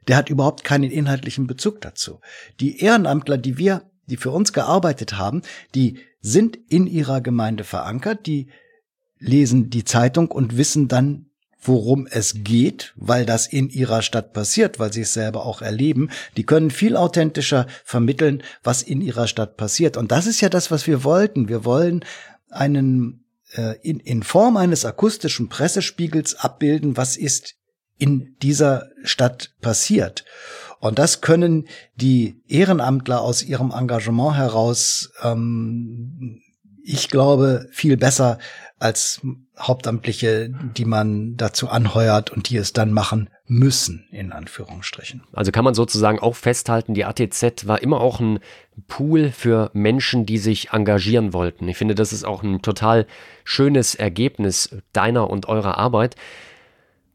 Der 0.07 0.17
hat 0.17 0.29
überhaupt 0.29 0.63
keinen 0.63 0.91
inhaltlichen 0.91 1.47
Bezug 1.47 1.81
dazu. 1.81 2.21
Die 2.59 2.79
Ehrenamtler, 2.79 3.37
die 3.37 3.57
wir, 3.57 3.89
die 4.07 4.17
für 4.17 4.31
uns 4.31 4.53
gearbeitet 4.53 5.17
haben, 5.17 5.41
die 5.73 5.99
sind 6.21 6.57
in 6.69 6.87
ihrer 6.87 7.21
Gemeinde 7.21 7.63
verankert, 7.63 8.25
die 8.25 8.49
lesen 9.19 9.69
die 9.69 9.83
Zeitung 9.83 10.31
und 10.31 10.57
wissen 10.57 10.87
dann, 10.87 11.31
worum 11.67 12.07
es 12.07 12.35
geht, 12.43 12.93
weil 12.95 13.25
das 13.25 13.47
in 13.47 13.69
ihrer 13.69 14.01
Stadt 14.01 14.33
passiert, 14.33 14.79
weil 14.79 14.93
sie 14.93 15.01
es 15.01 15.13
selber 15.13 15.45
auch 15.45 15.61
erleben. 15.61 16.09
Die 16.37 16.45
können 16.45 16.71
viel 16.71 16.95
authentischer 16.95 17.67
vermitteln, 17.83 18.43
was 18.63 18.81
in 18.81 19.01
ihrer 19.01 19.27
Stadt 19.27 19.57
passiert. 19.57 19.97
Und 19.97 20.11
das 20.11 20.27
ist 20.27 20.41
ja 20.41 20.49
das, 20.49 20.71
was 20.71 20.87
wir 20.87 21.03
wollten. 21.03 21.49
Wir 21.49 21.65
wollen 21.65 22.03
einen 22.49 23.25
äh, 23.53 23.75
in, 23.81 23.99
in 23.99 24.23
Form 24.23 24.57
eines 24.57 24.85
akustischen 24.85 25.49
Pressespiegels 25.49 26.35
abbilden, 26.35 26.97
was 26.97 27.17
ist 27.17 27.55
in 27.97 28.35
dieser 28.41 28.89
Stadt 29.03 29.53
passiert. 29.61 30.25
Und 30.79 30.99
das 30.99 31.21
können 31.21 31.67
die 31.95 32.41
Ehrenamtler 32.47 33.21
aus 33.21 33.41
ihrem 33.43 33.71
Engagement 33.71 34.35
heraus, 34.35 35.11
ähm, 35.23 36.41
ich 36.87 37.09
glaube, 37.09 37.67
viel 37.71 37.97
besser 37.97 38.37
als 38.79 39.21
Hauptamtliche, 39.57 40.49
die 40.49 40.85
man 40.85 41.37
dazu 41.37 41.69
anheuert 41.69 42.29
und 42.29 42.49
die 42.49 42.57
es 42.57 42.73
dann 42.73 42.91
machen 42.91 43.29
müssen, 43.47 44.07
in 44.11 44.31
Anführungsstrichen. 44.31 45.23
Also 45.31 45.51
kann 45.51 45.63
man 45.63 45.73
sozusagen 45.73 46.19
auch 46.19 46.35
festhalten, 46.35 46.93
die 46.93 47.05
ATZ 47.05 47.67
war 47.67 47.81
immer 47.81 48.01
auch 48.01 48.19
ein 48.19 48.39
Pool 48.87 49.31
für 49.31 49.69
Menschen, 49.73 50.25
die 50.25 50.39
sich 50.39 50.71
engagieren 50.71 51.31
wollten. 51.31 51.67
Ich 51.67 51.77
finde, 51.77 51.95
das 51.95 52.11
ist 52.11 52.25
auch 52.25 52.43
ein 52.43 52.61
total 52.61 53.05
schönes 53.43 53.95
Ergebnis 53.95 54.75
deiner 54.91 55.29
und 55.29 55.47
eurer 55.47 55.77
Arbit. 55.77 56.15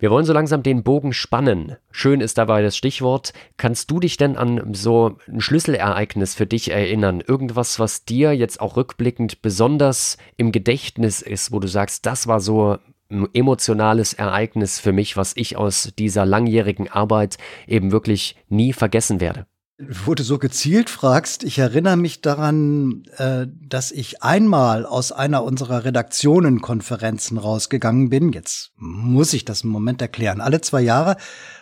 Wir 0.00 0.10
wollen 0.10 0.24
so 0.24 0.32
langsam 0.32 0.62
den 0.62 0.82
Bogen 0.82 1.12
spannen. 1.12 1.76
Schön 1.90 2.22
ist 2.22 2.38
dabei 2.38 2.62
das 2.62 2.74
Stichwort. 2.74 3.34
Kannst 3.58 3.90
du 3.90 4.00
dich 4.00 4.16
denn 4.16 4.34
an 4.38 4.72
so 4.72 5.18
ein 5.28 5.42
Schlüsselereignis 5.42 6.34
für 6.34 6.46
dich 6.46 6.70
erinnern? 6.70 7.20
Irgendwas, 7.20 7.78
was 7.78 8.06
dir 8.06 8.32
jetzt 8.32 8.62
auch 8.62 8.78
rückblickend 8.78 9.42
besonders 9.42 10.16
im 10.38 10.52
Gedächtnis 10.52 11.20
ist, 11.20 11.52
wo 11.52 11.58
du 11.60 11.68
sagst, 11.68 12.06
das 12.06 12.26
war 12.26 12.40
so 12.40 12.78
ein 13.10 13.28
emotionales 13.34 14.14
Ereignis 14.14 14.80
für 14.80 14.92
mich, 14.92 15.18
was 15.18 15.36
ich 15.36 15.58
aus 15.58 15.92
dieser 15.98 16.24
langjährigen 16.24 16.88
Arbeit 16.88 17.36
eben 17.66 17.92
wirklich 17.92 18.36
nie 18.48 18.72
vergessen 18.72 19.20
werde? 19.20 19.46
Wo 19.82 20.14
du 20.14 20.22
so 20.22 20.36
gezielt 20.36 20.90
fragst, 20.90 21.42
ich 21.42 21.58
erinnere 21.58 21.96
mich 21.96 22.20
daran, 22.20 23.04
äh, 23.16 23.46
dass 23.66 23.92
ich 23.92 24.22
einmal 24.22 24.84
aus 24.84 25.10
einer 25.10 25.42
unserer 25.42 25.84
Redaktionenkonferenzen 25.84 27.38
rausgegangen 27.38 28.10
bin. 28.10 28.32
Jetzt 28.32 28.72
muss 28.76 29.32
ich 29.32 29.46
das 29.46 29.62
im 29.64 29.70
Moment 29.70 30.02
erklären. 30.02 30.42
Alle 30.42 30.60
zwei 30.60 30.82
Jahre 30.82 31.16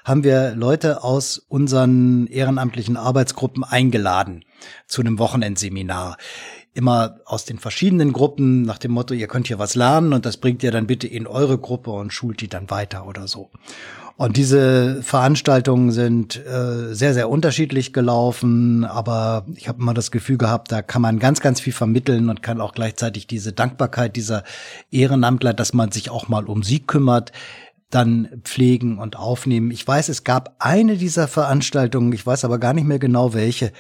haben 0.05 0.25
wir 0.25 0.57
Leute 0.57 1.05
aus 1.05 1.39
unseren 1.39 2.27
ehrenamtlichen 2.27 2.97
Arbeitsgruppen 2.97 3.63
eingeladen 3.63 4.45
zu 4.89 5.01
einem 5.01 5.21
Wochenendseminar 5.21 6.17
immer 6.79 7.17
aus 7.25 7.45
den 7.45 7.59
verschiedenen 7.59 8.13
Gruppen 8.13 8.63
nach 8.63 8.79
dem 8.79 8.93
Motto, 8.93 9.13
ihr 9.13 9.27
könnt 9.27 9.49
hier 9.49 9.59
was 9.59 9.75
lernen 9.75 10.13
und 10.13 10.25
das 10.25 10.37
bringt 10.37 10.63
ihr 10.63 10.71
dann 10.71 10.87
bitte 10.87 11.09
in 11.09 11.27
eure 11.27 11.59
Gruppe 11.59 11.91
und 11.91 12.13
schult 12.13 12.41
die 12.41 12.49
dann 12.49 12.71
weiter 12.71 13.07
oder 13.07 13.27
so. 13.27 13.51
Und 14.17 14.37
diese 14.37 15.03
Veranstaltungen 15.03 15.93
sind 15.93 16.37
äh, 16.45 16.95
sehr, 16.95 17.15
sehr 17.15 17.29
unterschiedlich 17.29 17.93
gelaufen, 17.93 18.85
aber 18.85 19.45
ich 19.55 19.69
habe 19.69 19.81
immer 19.81 19.95
das 19.95 20.11
Gefühl 20.11 20.39
gehabt, 20.39 20.73
da 20.73 20.83
kann 20.83 21.03
man 21.03 21.19
ganz, 21.19 21.41
ganz 21.41 21.61
viel 21.61 21.73
vermitteln 21.73 22.29
und 22.29 22.43
kann 22.43 22.61
auch 22.61 22.75
gleichzeitig 22.75 23.27
diese 23.27 23.53
Dankbarkeit 23.53 24.17
dieser 24.17 24.45
Ehrenamtler, 24.91 25.53
dass 25.55 25.73
man 25.73 25.93
sich 25.93 26.11
auch 26.11 26.29
mal 26.29 26.47
um 26.47 26.63
sie 26.63 26.81
kümmert, 26.81 27.33
dann 27.91 28.41
pflegen 28.45 28.99
und 28.99 29.17
aufnehmen. 29.17 29.71
Ich 29.71 29.87
weiß, 29.87 30.09
es 30.09 30.25
gab 30.25 30.57
eine 30.59 30.97
dieser 30.97 31.27
Veranstaltungen, 31.29 32.13
ich 32.13 32.27
weiß 32.27 32.45
aber 32.45 32.59
gar 32.59 32.73
nicht 32.73 32.87
mehr 32.87 32.99
genau 32.99 33.35
welche. 33.35 33.73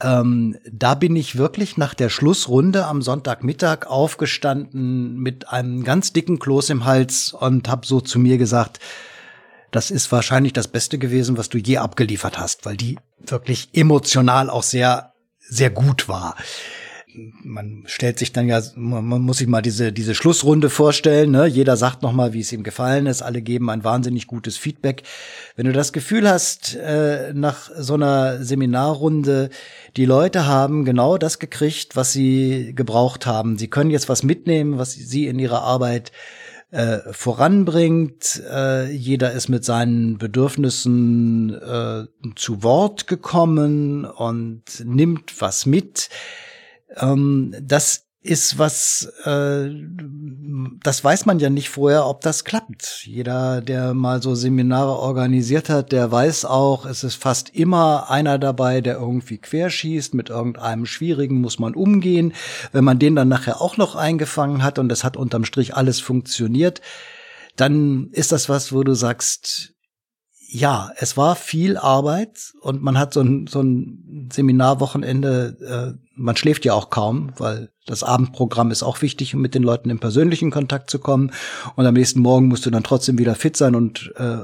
Ähm, 0.00 0.58
da 0.70 0.94
bin 0.94 1.16
ich 1.16 1.38
wirklich 1.38 1.76
nach 1.78 1.94
der 1.94 2.10
Schlussrunde 2.10 2.86
am 2.86 3.00
Sonntagmittag 3.00 3.86
aufgestanden 3.86 5.16
mit 5.16 5.48
einem 5.48 5.84
ganz 5.84 6.12
dicken 6.12 6.38
Kloß 6.38 6.70
im 6.70 6.84
Hals 6.84 7.32
und 7.32 7.68
habe 7.68 7.86
so 7.86 8.00
zu 8.00 8.18
mir 8.18 8.36
gesagt, 8.36 8.78
das 9.70 9.90
ist 9.90 10.12
wahrscheinlich 10.12 10.52
das 10.52 10.68
Beste 10.68 10.98
gewesen, 10.98 11.38
was 11.38 11.48
du 11.48 11.58
je 11.58 11.78
abgeliefert 11.78 12.38
hast, 12.38 12.66
weil 12.66 12.76
die 12.76 12.98
wirklich 13.18 13.70
emotional 13.72 14.50
auch 14.50 14.62
sehr, 14.62 15.12
sehr 15.40 15.70
gut 15.70 16.08
war. 16.08 16.36
Man 17.42 17.84
stellt 17.86 18.18
sich 18.18 18.32
dann 18.32 18.48
ja, 18.48 18.60
man 18.74 19.22
muss 19.22 19.38
sich 19.38 19.46
mal 19.46 19.62
diese, 19.62 19.92
diese 19.92 20.14
Schlussrunde 20.14 20.70
vorstellen, 20.70 21.30
ne? 21.30 21.46
Jeder 21.46 21.76
sagt 21.76 22.02
nochmal, 22.02 22.32
wie 22.32 22.40
es 22.40 22.52
ihm 22.52 22.62
gefallen 22.62 23.06
ist. 23.06 23.22
Alle 23.22 23.42
geben 23.42 23.70
ein 23.70 23.84
wahnsinnig 23.84 24.26
gutes 24.26 24.56
Feedback. 24.56 25.02
Wenn 25.56 25.66
du 25.66 25.72
das 25.72 25.92
Gefühl 25.92 26.28
hast, 26.28 26.76
äh, 26.76 27.32
nach 27.34 27.70
so 27.76 27.94
einer 27.94 28.42
Seminarrunde, 28.44 29.50
die 29.96 30.04
Leute 30.04 30.46
haben 30.46 30.84
genau 30.84 31.18
das 31.18 31.38
gekriegt, 31.38 31.96
was 31.96 32.12
sie 32.12 32.72
gebraucht 32.74 33.26
haben. 33.26 33.58
Sie 33.58 33.68
können 33.68 33.90
jetzt 33.90 34.08
was 34.08 34.22
mitnehmen, 34.22 34.78
was 34.78 34.92
sie 34.92 35.26
in 35.26 35.38
ihrer 35.38 35.62
Arbeit 35.62 36.12
äh, 36.70 36.98
voranbringt. 37.12 38.42
Äh, 38.50 38.90
jeder 38.90 39.32
ist 39.32 39.48
mit 39.48 39.64
seinen 39.64 40.18
Bedürfnissen 40.18 41.54
äh, 41.54 42.04
zu 42.34 42.62
Wort 42.62 43.06
gekommen 43.06 44.04
und 44.04 44.62
nimmt 44.84 45.40
was 45.40 45.64
mit. 45.64 46.10
Ähm, 46.96 47.54
das 47.60 48.06
ist 48.26 48.58
was, 48.58 49.12
äh, 49.24 49.70
das 50.82 51.04
weiß 51.04 51.26
man 51.26 51.38
ja 51.38 51.48
nicht 51.48 51.70
vorher, 51.70 52.06
ob 52.06 52.22
das 52.22 52.44
klappt. 52.44 53.02
Jeder, 53.04 53.60
der 53.60 53.94
mal 53.94 54.20
so 54.20 54.34
Seminare 54.34 54.98
organisiert 54.98 55.68
hat, 55.68 55.92
der 55.92 56.10
weiß 56.10 56.44
auch, 56.44 56.86
es 56.86 57.04
ist 57.04 57.14
fast 57.14 57.50
immer 57.50 58.10
einer 58.10 58.38
dabei, 58.38 58.80
der 58.80 58.96
irgendwie 58.96 59.38
querschießt. 59.38 60.14
Mit 60.14 60.30
irgendeinem 60.30 60.86
Schwierigen 60.86 61.40
muss 61.40 61.58
man 61.58 61.74
umgehen. 61.74 62.32
Wenn 62.72 62.84
man 62.84 62.98
den 62.98 63.14
dann 63.14 63.28
nachher 63.28 63.60
auch 63.60 63.76
noch 63.76 63.94
eingefangen 63.94 64.62
hat 64.62 64.78
und 64.78 64.90
es 64.90 65.04
hat 65.04 65.16
unterm 65.16 65.44
Strich 65.44 65.76
alles 65.76 66.00
funktioniert, 66.00 66.80
dann 67.54 68.10
ist 68.10 68.32
das 68.32 68.48
was, 68.48 68.72
wo 68.72 68.82
du 68.82 68.94
sagst, 68.94 69.75
ja, 70.48 70.92
es 70.96 71.16
war 71.16 71.34
viel 71.34 71.76
Arbeit 71.76 72.52
und 72.60 72.82
man 72.82 72.98
hat 72.98 73.12
so 73.12 73.20
ein, 73.20 73.46
so 73.46 73.60
ein 73.62 74.28
Seminarwochenende, 74.32 75.96
äh, 75.96 76.08
man 76.14 76.36
schläft 76.36 76.64
ja 76.64 76.72
auch 76.72 76.90
kaum, 76.90 77.32
weil 77.36 77.70
das 77.84 78.02
Abendprogramm 78.02 78.70
ist 78.70 78.82
auch 78.82 79.02
wichtig, 79.02 79.34
um 79.34 79.40
mit 79.40 79.54
den 79.54 79.62
Leuten 79.62 79.90
in 79.90 79.98
persönlichen 79.98 80.50
Kontakt 80.50 80.90
zu 80.90 80.98
kommen. 80.98 81.32
Und 81.74 81.86
am 81.86 81.94
nächsten 81.94 82.20
Morgen 82.20 82.46
musst 82.48 82.64
du 82.64 82.70
dann 82.70 82.84
trotzdem 82.84 83.18
wieder 83.18 83.34
fit 83.34 83.56
sein 83.56 83.74
und 83.74 84.12
äh, 84.16 84.38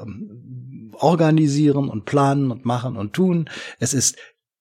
organisieren 0.94 1.88
und 1.88 2.04
planen 2.04 2.50
und 2.50 2.64
machen 2.64 2.96
und 2.96 3.12
tun. 3.12 3.48
Es 3.78 3.94
ist 3.94 4.16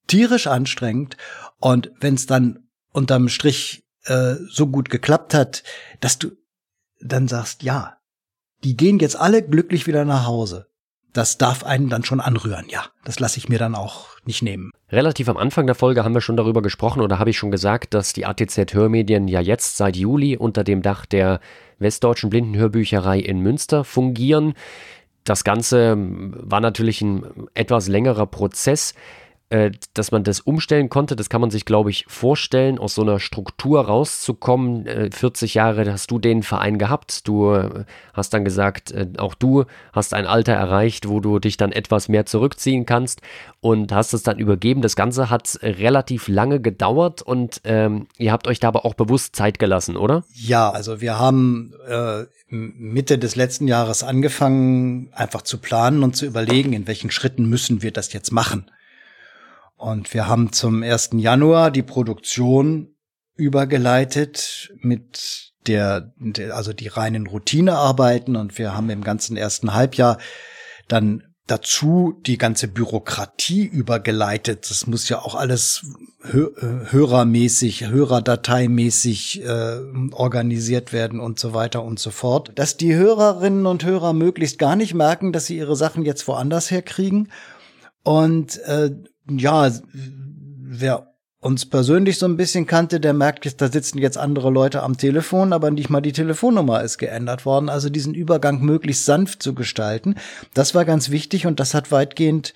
tierisch 0.06 0.46
anstrengend. 0.46 1.16
Und 1.58 1.90
wenn 2.00 2.14
es 2.14 2.26
dann 2.26 2.68
unterm 2.92 3.28
Strich 3.28 3.84
äh, 4.04 4.34
so 4.48 4.68
gut 4.68 4.90
geklappt 4.90 5.34
hat, 5.34 5.64
dass 6.00 6.18
du 6.18 6.32
dann 7.00 7.26
sagst, 7.28 7.62
ja, 7.62 7.96
die 8.64 8.76
gehen 8.76 9.00
jetzt 9.00 9.16
alle 9.16 9.42
glücklich 9.42 9.86
wieder 9.86 10.04
nach 10.04 10.26
Hause 10.26 10.66
das 11.12 11.38
darf 11.38 11.64
einen 11.64 11.88
dann 11.88 12.04
schon 12.04 12.20
anrühren, 12.20 12.66
ja. 12.68 12.84
Das 13.04 13.20
lasse 13.20 13.38
ich 13.38 13.48
mir 13.48 13.58
dann 13.58 13.74
auch 13.74 14.06
nicht 14.24 14.42
nehmen. 14.42 14.70
Relativ 14.90 15.28
am 15.28 15.36
Anfang 15.36 15.66
der 15.66 15.74
Folge 15.74 16.04
haben 16.04 16.14
wir 16.14 16.20
schon 16.20 16.36
darüber 16.36 16.62
gesprochen 16.62 17.00
oder 17.00 17.18
habe 17.18 17.30
ich 17.30 17.38
schon 17.38 17.50
gesagt, 17.50 17.94
dass 17.94 18.12
die 18.12 18.26
ATZ 18.26 18.72
Hörmedien 18.72 19.28
ja 19.28 19.40
jetzt 19.40 19.76
seit 19.76 19.96
Juli 19.96 20.36
unter 20.36 20.64
dem 20.64 20.82
Dach 20.82 21.06
der 21.06 21.40
Westdeutschen 21.78 22.30
Blindenhörbücherei 22.30 23.18
in 23.18 23.40
Münster 23.40 23.84
fungieren. 23.84 24.54
Das 25.24 25.44
Ganze 25.44 25.96
war 25.98 26.60
natürlich 26.60 27.00
ein 27.02 27.24
etwas 27.54 27.88
längerer 27.88 28.26
Prozess. 28.26 28.94
Äh, 29.52 29.72
dass 29.92 30.12
man 30.12 30.24
das 30.24 30.40
umstellen 30.40 30.88
konnte. 30.88 31.14
Das 31.14 31.28
kann 31.28 31.42
man 31.42 31.50
sich, 31.50 31.66
glaube 31.66 31.90
ich, 31.90 32.06
vorstellen, 32.08 32.78
aus 32.78 32.94
so 32.94 33.02
einer 33.02 33.20
Struktur 33.20 33.84
rauszukommen. 33.84 34.86
40 35.12 35.54
äh, 35.54 35.58
Jahre 35.58 35.92
hast 35.92 36.10
du 36.10 36.18
den 36.18 36.42
Verein 36.42 36.78
gehabt. 36.78 37.28
Du 37.28 37.52
äh, 37.52 37.84
hast 38.14 38.32
dann 38.32 38.46
gesagt, 38.46 38.94
auch 39.18 39.34
du 39.34 39.66
hast 39.92 40.14
ein 40.14 40.26
Alter 40.26 40.54
erreicht, 40.54 41.06
wo 41.06 41.20
du 41.20 41.38
dich 41.38 41.58
dann 41.58 41.70
etwas 41.70 42.08
mehr 42.08 42.24
zurückziehen 42.24 42.86
kannst 42.86 43.20
und 43.60 43.92
hast 43.92 44.14
es 44.14 44.22
dann 44.22 44.38
übergeben. 44.38 44.80
Das 44.80 44.96
Ganze 44.96 45.28
hat 45.28 45.58
relativ 45.62 46.28
lange 46.28 46.58
gedauert 46.58 47.20
und 47.20 47.60
ähm, 47.64 48.06
ihr 48.16 48.32
habt 48.32 48.46
euch 48.46 48.58
da 48.58 48.68
aber 48.68 48.86
auch 48.86 48.94
bewusst 48.94 49.36
Zeit 49.36 49.58
gelassen, 49.58 49.98
oder? 49.98 50.24
Ja, 50.32 50.70
also 50.70 51.02
wir 51.02 51.18
haben 51.18 51.74
äh, 51.86 52.24
Mitte 52.48 53.18
des 53.18 53.36
letzten 53.36 53.68
Jahres 53.68 54.02
angefangen, 54.02 55.10
einfach 55.12 55.42
zu 55.42 55.58
planen 55.58 56.02
und 56.04 56.16
zu 56.16 56.24
überlegen, 56.24 56.72
in 56.72 56.86
welchen 56.86 57.10
Schritten 57.10 57.44
müssen 57.50 57.82
wir 57.82 57.92
das 57.92 58.14
jetzt 58.14 58.32
machen. 58.32 58.64
Und 59.82 60.14
wir 60.14 60.28
haben 60.28 60.52
zum 60.52 60.84
1. 60.84 61.10
Januar 61.14 61.72
die 61.72 61.82
Produktion 61.82 62.94
übergeleitet 63.34 64.72
mit 64.80 65.54
der, 65.66 66.12
also 66.52 66.72
die 66.72 66.86
reinen 66.86 67.26
Routinearbeiten 67.26 68.36
und 68.36 68.58
wir 68.58 68.76
haben 68.76 68.90
im 68.90 69.02
ganzen 69.02 69.36
ersten 69.36 69.74
Halbjahr 69.74 70.18
dann 70.86 71.24
dazu 71.48 72.14
die 72.24 72.38
ganze 72.38 72.68
Bürokratie 72.68 73.64
übergeleitet. 73.64 74.70
Das 74.70 74.86
muss 74.86 75.08
ja 75.08 75.18
auch 75.18 75.34
alles 75.34 75.84
hö 76.20 76.50
hörermäßig, 76.60 77.88
hörerdateimäßig 77.88 79.42
äh, 79.42 79.80
organisiert 80.12 80.92
werden 80.92 81.18
und 81.18 81.40
so 81.40 81.54
weiter 81.54 81.82
und 81.82 81.98
so 81.98 82.12
fort. 82.12 82.52
Dass 82.54 82.76
die 82.76 82.94
Hörerinnen 82.94 83.66
und 83.66 83.84
Hörer 83.84 84.12
möglichst 84.12 84.60
gar 84.60 84.76
nicht 84.76 84.94
merken, 84.94 85.32
dass 85.32 85.46
sie 85.46 85.58
ihre 85.58 85.74
Sachen 85.74 86.04
jetzt 86.04 86.28
woanders 86.28 86.70
herkriegen. 86.70 87.32
Und 88.04 88.58
äh, 88.60 88.92
ja, 89.28 89.70
wer 89.92 91.12
uns 91.40 91.66
persönlich 91.66 92.18
so 92.18 92.26
ein 92.26 92.36
bisschen 92.36 92.66
kannte, 92.66 93.00
der 93.00 93.12
merkt 93.12 93.44
jetzt, 93.44 93.60
da 93.60 93.70
sitzen 93.70 93.98
jetzt 93.98 94.16
andere 94.16 94.48
Leute 94.48 94.82
am 94.82 94.96
Telefon, 94.96 95.52
aber 95.52 95.72
nicht 95.72 95.90
mal 95.90 96.00
die 96.00 96.12
Telefonnummer 96.12 96.82
ist 96.82 96.98
geändert 96.98 97.44
worden. 97.44 97.68
Also 97.68 97.90
diesen 97.90 98.14
Übergang 98.14 98.60
möglichst 98.60 99.04
sanft 99.04 99.42
zu 99.42 99.52
gestalten, 99.52 100.14
das 100.54 100.74
war 100.74 100.84
ganz 100.84 101.10
wichtig 101.10 101.46
und 101.46 101.58
das 101.58 101.74
hat 101.74 101.90
weitgehend 101.90 102.54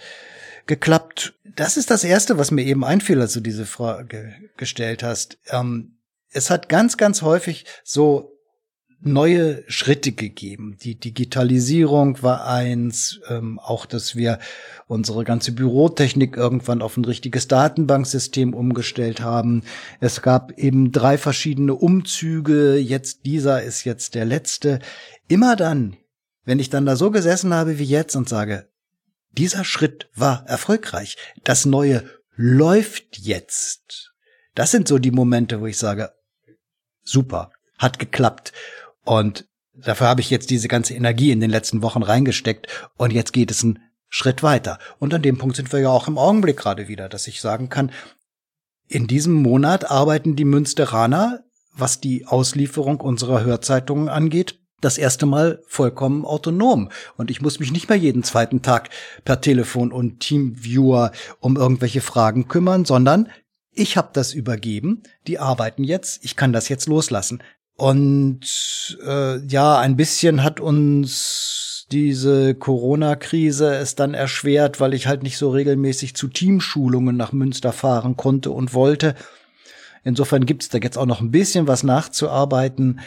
geklappt. 0.66 1.34
Das 1.56 1.76
ist 1.76 1.90
das 1.90 2.04
Erste, 2.04 2.38
was 2.38 2.52
mir 2.52 2.62
eben 2.62 2.84
einfiel, 2.84 3.20
als 3.20 3.32
du 3.32 3.40
diese 3.40 3.66
Frage 3.66 4.34
gestellt 4.56 5.02
hast. 5.02 5.38
Ähm, 5.48 5.98
es 6.30 6.50
hat 6.50 6.68
ganz, 6.68 6.96
ganz 6.96 7.22
häufig 7.22 7.64
so 7.82 8.35
neue 9.06 9.64
Schritte 9.68 10.12
gegeben. 10.12 10.76
Die 10.82 10.94
Digitalisierung 10.94 12.22
war 12.22 12.46
eins, 12.46 13.20
ähm, 13.28 13.58
auch 13.58 13.86
dass 13.86 14.16
wir 14.16 14.38
unsere 14.86 15.24
ganze 15.24 15.52
Bürotechnik 15.52 16.36
irgendwann 16.36 16.82
auf 16.82 16.96
ein 16.96 17.04
richtiges 17.04 17.48
Datenbanksystem 17.48 18.54
umgestellt 18.54 19.20
haben. 19.20 19.62
Es 20.00 20.22
gab 20.22 20.58
eben 20.58 20.92
drei 20.92 21.18
verschiedene 21.18 21.74
Umzüge, 21.74 22.76
jetzt 22.76 23.24
dieser 23.24 23.62
ist 23.62 23.84
jetzt 23.84 24.14
der 24.14 24.24
letzte. 24.24 24.80
Immer 25.28 25.56
dann, 25.56 25.96
wenn 26.44 26.58
ich 26.58 26.70
dann 26.70 26.86
da 26.86 26.96
so 26.96 27.10
gesessen 27.10 27.54
habe 27.54 27.78
wie 27.78 27.84
jetzt 27.84 28.16
und 28.16 28.28
sage, 28.28 28.68
dieser 29.32 29.64
Schritt 29.64 30.08
war 30.14 30.44
erfolgreich, 30.46 31.16
das 31.44 31.66
Neue 31.66 32.04
läuft 32.36 33.18
jetzt. 33.18 34.12
Das 34.54 34.70
sind 34.70 34.88
so 34.88 34.98
die 34.98 35.10
Momente, 35.10 35.60
wo 35.60 35.66
ich 35.66 35.76
sage, 35.76 36.12
super, 37.02 37.50
hat 37.78 37.98
geklappt. 37.98 38.52
Und 39.06 39.46
dafür 39.74 40.08
habe 40.08 40.20
ich 40.20 40.28
jetzt 40.28 40.50
diese 40.50 40.68
ganze 40.68 40.94
Energie 40.94 41.30
in 41.30 41.40
den 41.40 41.50
letzten 41.50 41.80
Wochen 41.80 42.02
reingesteckt 42.02 42.66
und 42.96 43.12
jetzt 43.12 43.32
geht 43.32 43.50
es 43.50 43.64
einen 43.64 43.78
Schritt 44.08 44.42
weiter. 44.42 44.78
Und 44.98 45.14
an 45.14 45.22
dem 45.22 45.38
Punkt 45.38 45.56
sind 45.56 45.72
wir 45.72 45.80
ja 45.80 45.88
auch 45.88 46.08
im 46.08 46.18
Augenblick 46.18 46.58
gerade 46.58 46.88
wieder, 46.88 47.08
dass 47.08 47.26
ich 47.26 47.40
sagen 47.40 47.68
kann, 47.68 47.90
in 48.88 49.06
diesem 49.06 49.32
Monat 49.32 49.90
arbeiten 49.90 50.36
die 50.36 50.44
Münsteraner, 50.44 51.44
was 51.72 52.00
die 52.00 52.26
Auslieferung 52.26 53.00
unserer 53.00 53.44
Hörzeitungen 53.44 54.08
angeht, 54.08 54.60
das 54.80 54.98
erste 54.98 55.26
Mal 55.26 55.62
vollkommen 55.66 56.24
autonom. 56.24 56.90
Und 57.16 57.30
ich 57.30 57.40
muss 57.40 57.60
mich 57.60 57.72
nicht 57.72 57.88
mehr 57.88 57.98
jeden 57.98 58.22
zweiten 58.22 58.62
Tag 58.62 58.90
per 59.24 59.40
Telefon 59.40 59.92
und 59.92 60.20
Teamviewer 60.20 61.12
um 61.40 61.56
irgendwelche 61.56 62.00
Fragen 62.00 62.48
kümmern, 62.48 62.84
sondern 62.84 63.28
ich 63.72 63.96
habe 63.96 64.10
das 64.12 64.32
übergeben, 64.32 65.02
die 65.26 65.38
arbeiten 65.38 65.84
jetzt, 65.84 66.24
ich 66.24 66.36
kann 66.36 66.52
das 66.52 66.68
jetzt 66.68 66.86
loslassen. 66.86 67.42
Und 67.76 68.98
äh, 69.06 69.38
ja, 69.46 69.78
ein 69.78 69.96
bisschen 69.96 70.42
hat 70.42 70.60
uns 70.60 71.86
diese 71.92 72.54
Corona-Krise 72.54 73.74
es 73.76 73.94
dann 73.94 74.14
erschwert, 74.14 74.80
weil 74.80 74.94
ich 74.94 75.06
halt 75.06 75.22
nicht 75.22 75.38
so 75.38 75.50
regelmäßig 75.50 76.16
zu 76.16 76.28
Teamschulungen 76.28 77.16
nach 77.16 77.32
Münster 77.32 77.72
fahren 77.72 78.16
konnte 78.16 78.50
und 78.50 78.74
wollte. 78.74 79.14
Insofern 80.02 80.46
gibt's 80.46 80.68
da 80.68 80.78
jetzt 80.78 80.96
auch 80.96 81.06
noch 81.06 81.20
ein 81.20 81.30
bisschen 81.30 81.66
was 81.66 81.82
nachzuarbeiten. 81.82 83.00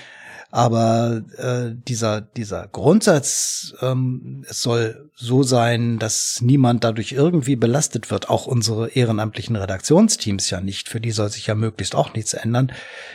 Aber 0.51 1.21
äh, 1.37 1.75
dieser, 1.87 2.21
dieser 2.21 2.67
Grundsatz, 2.67 3.75
ähm, 3.81 4.43
es 4.49 4.63
soll 4.63 5.11
so 5.15 5.43
sein, 5.43 5.99
dass 5.99 6.41
niemand 6.41 6.83
dadurch 6.83 7.11
irgendwie 7.11 7.55
belastet 7.55 8.09
wird, 8.09 8.29
auch 8.29 8.47
unsere 8.47 8.89
ehrenamtlichen 8.89 9.55
Redaktionsteams 9.55 10.49
ja 10.49 10.59
nicht, 10.59 10.89
für 10.89 10.99
die 10.99 11.11
soll 11.11 11.29
sich 11.29 11.47
ja 11.47 11.55
möglichst 11.55 11.93
auch 11.93 12.13
nichts 12.13 12.33
ändern, 12.33 12.71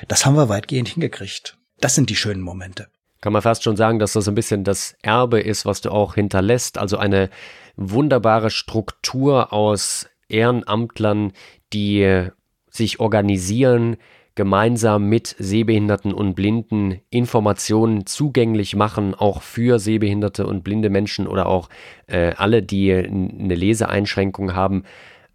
das 0.07 0.25
haben 0.25 0.37
wir 0.37 0.49
weitgehend 0.49 0.89
hingekriegt. 0.89 1.59
Das 1.81 1.97
sind 1.97 2.09
die 2.09 2.17
schönen 2.17 2.41
Momente. 2.41 2.87
Kann 3.21 3.33
man 3.33 3.43
fast 3.43 3.65
schon 3.65 3.77
sagen, 3.77 3.99
dass 3.99 4.13
das 4.13 4.29
ein 4.29 4.35
bisschen 4.35 4.65
das 4.65 4.95
Erbe 5.03 5.41
ist, 5.41 5.67
was 5.67 5.81
du 5.81 5.91
auch 5.91 6.15
hinterlässt, 6.15 6.79
also 6.79 6.99
eine 6.99 7.31
wunderbare 7.75 8.51
Struktur 8.51 9.53
aus 9.53 10.07
Ehrenamtlern, 10.29 11.33
die 11.73 12.29
sich 12.71 13.01
organisieren, 13.01 13.97
gemeinsam 14.35 15.09
mit 15.09 15.37
Sehbehinderten 15.39 16.13
und 16.13 16.35
Blinden 16.35 17.01
Informationen 17.11 18.07
zugänglich 18.07 18.75
machen, 18.75 19.15
auch 19.15 19.43
für 19.43 19.79
sehbehinderte 19.79 20.47
und 20.47 20.65
blinde 20.65 20.91
Menschen 20.91 21.27
oder 21.27 21.47
auch 21.47 21.69
äh, 22.07 22.33
alle, 22.37 22.63
die 22.63 22.93
eine 22.93 23.55
Leseeinschränkung 23.55 24.55
haben, 24.55 24.85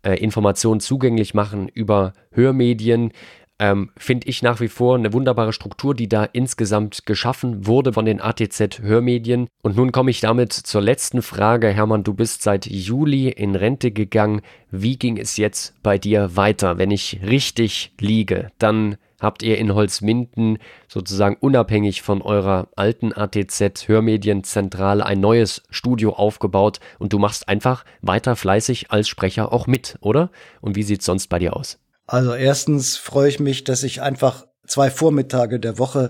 äh, 0.02 0.16
Informationen 0.16 0.80
zugänglich 0.80 1.34
machen 1.34 1.70
über 1.70 2.14
Hörmedien, 2.32 3.12
ähm, 3.60 3.92
finde 3.98 4.28
ich 4.28 4.42
nach 4.42 4.62
wie 4.62 4.70
vor 4.70 4.96
eine 4.96 5.14
wunderbare 5.14 5.54
Struktur, 5.54 5.94
die 5.94 6.08
da 6.08 6.24
insgesamt 6.24 7.06
geschaffen 7.06 7.68
wurde 7.68 7.94
von 7.94 8.06
den 8.06 8.22
ATZ-Hörmedien. 8.22 9.48
Und 9.62 9.76
nun 9.76 9.92
komme 9.92 10.12
ich 10.12 10.22
damit 10.22 10.54
zur 10.54 10.82
letzten 10.82 11.22
Frage. 11.22 11.68
Hermann, 11.68 12.04
du 12.04 12.14
bist 12.14 12.42
seit 12.42 12.66
Juli 12.66 13.30
in 13.30 13.56
Rente 13.56 13.92
gegangen. 13.92 14.42
Wie 14.72 14.98
ging 14.98 15.18
es 15.18 15.38
jetzt 15.38 15.76
bei 15.84 15.98
dir 15.98 16.36
weiter? 16.36 16.78
Wenn 16.78 16.92
ich 16.92 17.20
richtig 17.24 17.94
liege, 18.00 18.50
dann 18.58 18.98
habt 19.20 19.44
ihr 19.44 19.58
in 19.58 19.74
Holzminden 19.74 20.60
sozusagen 20.88 21.36
unabhängig 21.40 22.02
von 22.02 22.22
eurer 22.22 22.70
alten 22.78 23.12
ATZ 23.14 23.88
Hörmedienzentrale 23.88 25.06
ein 25.06 25.20
neues 25.20 25.64
Studio 25.70 26.14
aufgebaut 26.14 26.80
und 27.00 27.12
du 27.12 27.20
machst 27.20 27.50
einfach 27.50 27.84
weiter 28.02 28.38
fleißig 28.38 28.92
als 28.92 29.10
Sprecher 29.10 29.52
auch 29.52 29.68
mit, 29.68 29.98
oder? 30.00 30.32
Und 30.62 30.78
wie 30.78 30.84
sieht's 30.84 31.06
sonst 31.06 31.28
bei 31.28 31.40
dir 31.40 31.56
aus? 31.56 31.80
Also 32.10 32.34
erstens 32.34 32.98
freue 32.98 33.30
ich 33.30 33.40
mich, 33.40 33.64
dass 33.64 33.84
ich 33.84 34.02
einfach 34.02 34.48
zwei 34.66 34.90
Vormittage 34.90 35.60
der 35.60 35.78
Woche 35.78 36.10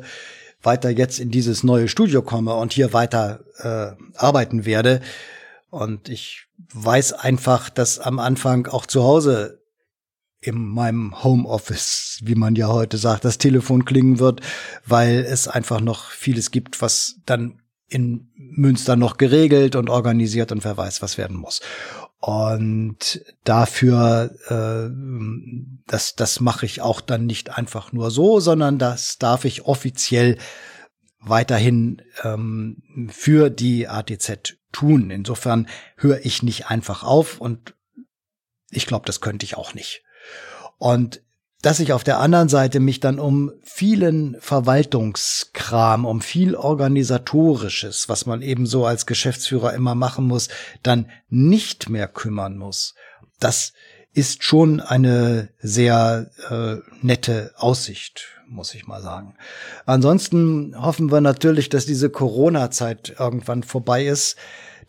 weiter 0.62 0.90
jetzt 0.90 1.20
in 1.20 1.30
dieses 1.30 1.62
neue 1.62 1.90
Studio 1.90 2.22
komme 2.22 2.54
und 2.54 2.72
hier 2.72 2.94
weiter 2.94 3.42
äh, 3.58 4.02
arbeiten 4.16 4.66
werde. 4.66 5.02
Und 5.70 6.08
ich 6.08 6.48
weiß 6.74 7.12
einfach, 7.12 7.70
dass 7.70 8.00
am 8.00 8.20
Anfang 8.20 8.68
auch 8.68 8.86
zu 8.86 9.04
Hause 9.04 9.62
in 10.40 10.70
meinem 10.70 11.22
Homeoffice, 11.22 12.22
wie 12.24 12.36
man 12.36 12.56
ja 12.56 12.70
heute 12.70 12.98
sagt, 12.98 13.26
das 13.26 13.38
Telefon 13.38 13.84
klingen 13.84 14.20
wird, 14.20 14.40
weil 14.86 15.26
es 15.30 15.50
einfach 15.50 15.82
noch 15.82 16.12
vieles 16.12 16.52
gibt, 16.52 16.82
was 16.82 17.18
dann 17.26 17.62
in 17.90 18.30
Münster 18.38 18.96
noch 18.96 19.18
geregelt 19.18 19.76
und 19.76 19.90
organisiert 19.90 20.54
und 20.54 20.64
wer 20.64 20.78
weiß, 20.78 21.02
was 21.02 21.18
werden 21.18 21.36
muss. 21.36 21.60
Und 22.20 23.24
dafür, 23.46 24.36
äh, 24.50 24.92
das, 25.88 26.16
das 26.16 26.42
mache 26.42 26.66
ich 26.66 26.82
auch 26.82 27.00
dann 27.00 27.26
nicht 27.26 27.58
einfach 27.58 27.94
nur 27.94 28.12
so, 28.12 28.42
sondern 28.42 28.78
das 28.78 29.18
darf 29.18 29.46
ich 29.46 29.66
offiziell 29.66 30.38
weiterhin 31.22 32.02
ähm, 32.24 33.10
für 33.10 33.50
die 33.50 33.88
ATZ 33.88 34.58
tun. 34.72 35.12
Insofern 35.12 35.68
höre 35.96 36.26
ich 36.26 36.44
nicht 36.44 36.68
einfach 36.68 37.04
auf 37.04 37.40
und 37.40 37.76
ich 38.70 38.86
glaube, 38.86 39.06
das 39.06 39.22
könnte 39.22 39.46
ich 39.46 39.56
auch 39.56 39.74
nicht. 39.74 40.04
Und 40.78 41.24
dass 41.62 41.80
ich 41.80 41.92
auf 41.92 42.04
der 42.04 42.20
anderen 42.20 42.48
Seite 42.48 42.80
mich 42.80 43.00
dann 43.00 43.20
um 43.20 43.52
vielen 43.64 44.38
Verwaltungskram, 44.40 46.06
um 46.06 46.22
viel 46.22 46.56
organisatorisches, 46.56 48.08
was 48.08 48.26
man 48.26 48.42
eben 48.42 48.66
so 48.66 48.86
als 48.86 49.06
Geschäftsführer 49.06 49.74
immer 49.74 49.96
machen 49.96 50.26
muss, 50.26 50.48
dann 50.84 51.10
nicht 51.30 51.90
mehr 51.90 52.08
kümmern 52.08 52.58
muss. 52.58 52.96
Das 53.40 53.74
ist 54.14 54.44
schon 54.44 54.80
eine 54.80 55.50
sehr 55.60 56.32
äh, 56.50 56.78
nette 57.06 57.54
Aussicht, 57.58 58.28
muss 58.48 58.74
ich 58.74 58.88
mal 58.88 59.02
sagen. 59.02 59.36
Ansonsten 59.86 60.76
hoffen 60.82 61.12
wir 61.12 61.22
natürlich, 61.22 61.70
dass 61.70 61.86
diese 61.86 62.10
Corona-Zeit 62.10 63.16
irgendwann 63.20 63.64
vorbei 63.64 64.06
ist. 64.06 64.38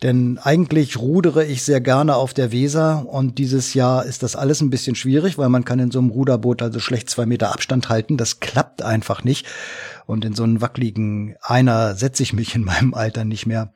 Denn 0.03 0.39
eigentlich 0.39 0.97
rudere 0.97 1.45
ich 1.45 1.61
sehr 1.61 1.79
gerne 1.79 2.15
auf 2.15 2.33
der 2.33 2.51
Weser 2.51 3.05
und 3.07 3.37
dieses 3.37 3.75
Jahr 3.75 4.03
ist 4.03 4.23
das 4.23 4.35
alles 4.35 4.59
ein 4.61 4.71
bisschen 4.71 4.95
schwierig, 4.95 5.37
weil 5.37 5.49
man 5.49 5.63
kann 5.63 5.77
in 5.77 5.91
so 5.91 5.99
einem 5.99 6.09
Ruderboot 6.09 6.63
also 6.63 6.79
schlecht 6.79 7.09
zwei 7.09 7.27
Meter 7.27 7.53
Abstand 7.53 7.87
halten. 7.89 8.17
Das 8.17 8.39
klappt 8.39 8.81
einfach 8.81 9.23
nicht. 9.23 9.45
Und 10.07 10.25
in 10.25 10.33
so 10.33 10.43
einen 10.43 10.59
wackeligen 10.59 11.35
Einer 11.41 11.93
setze 11.95 12.23
ich 12.23 12.33
mich 12.33 12.55
in 12.55 12.63
meinem 12.63 12.95
Alter 12.95 13.25
nicht 13.25 13.45
mehr. 13.45 13.73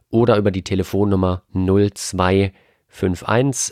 oder 0.09 0.37
über 0.37 0.51
die 0.51 0.63
Telefonnummer 0.63 1.43
0251 1.53 2.53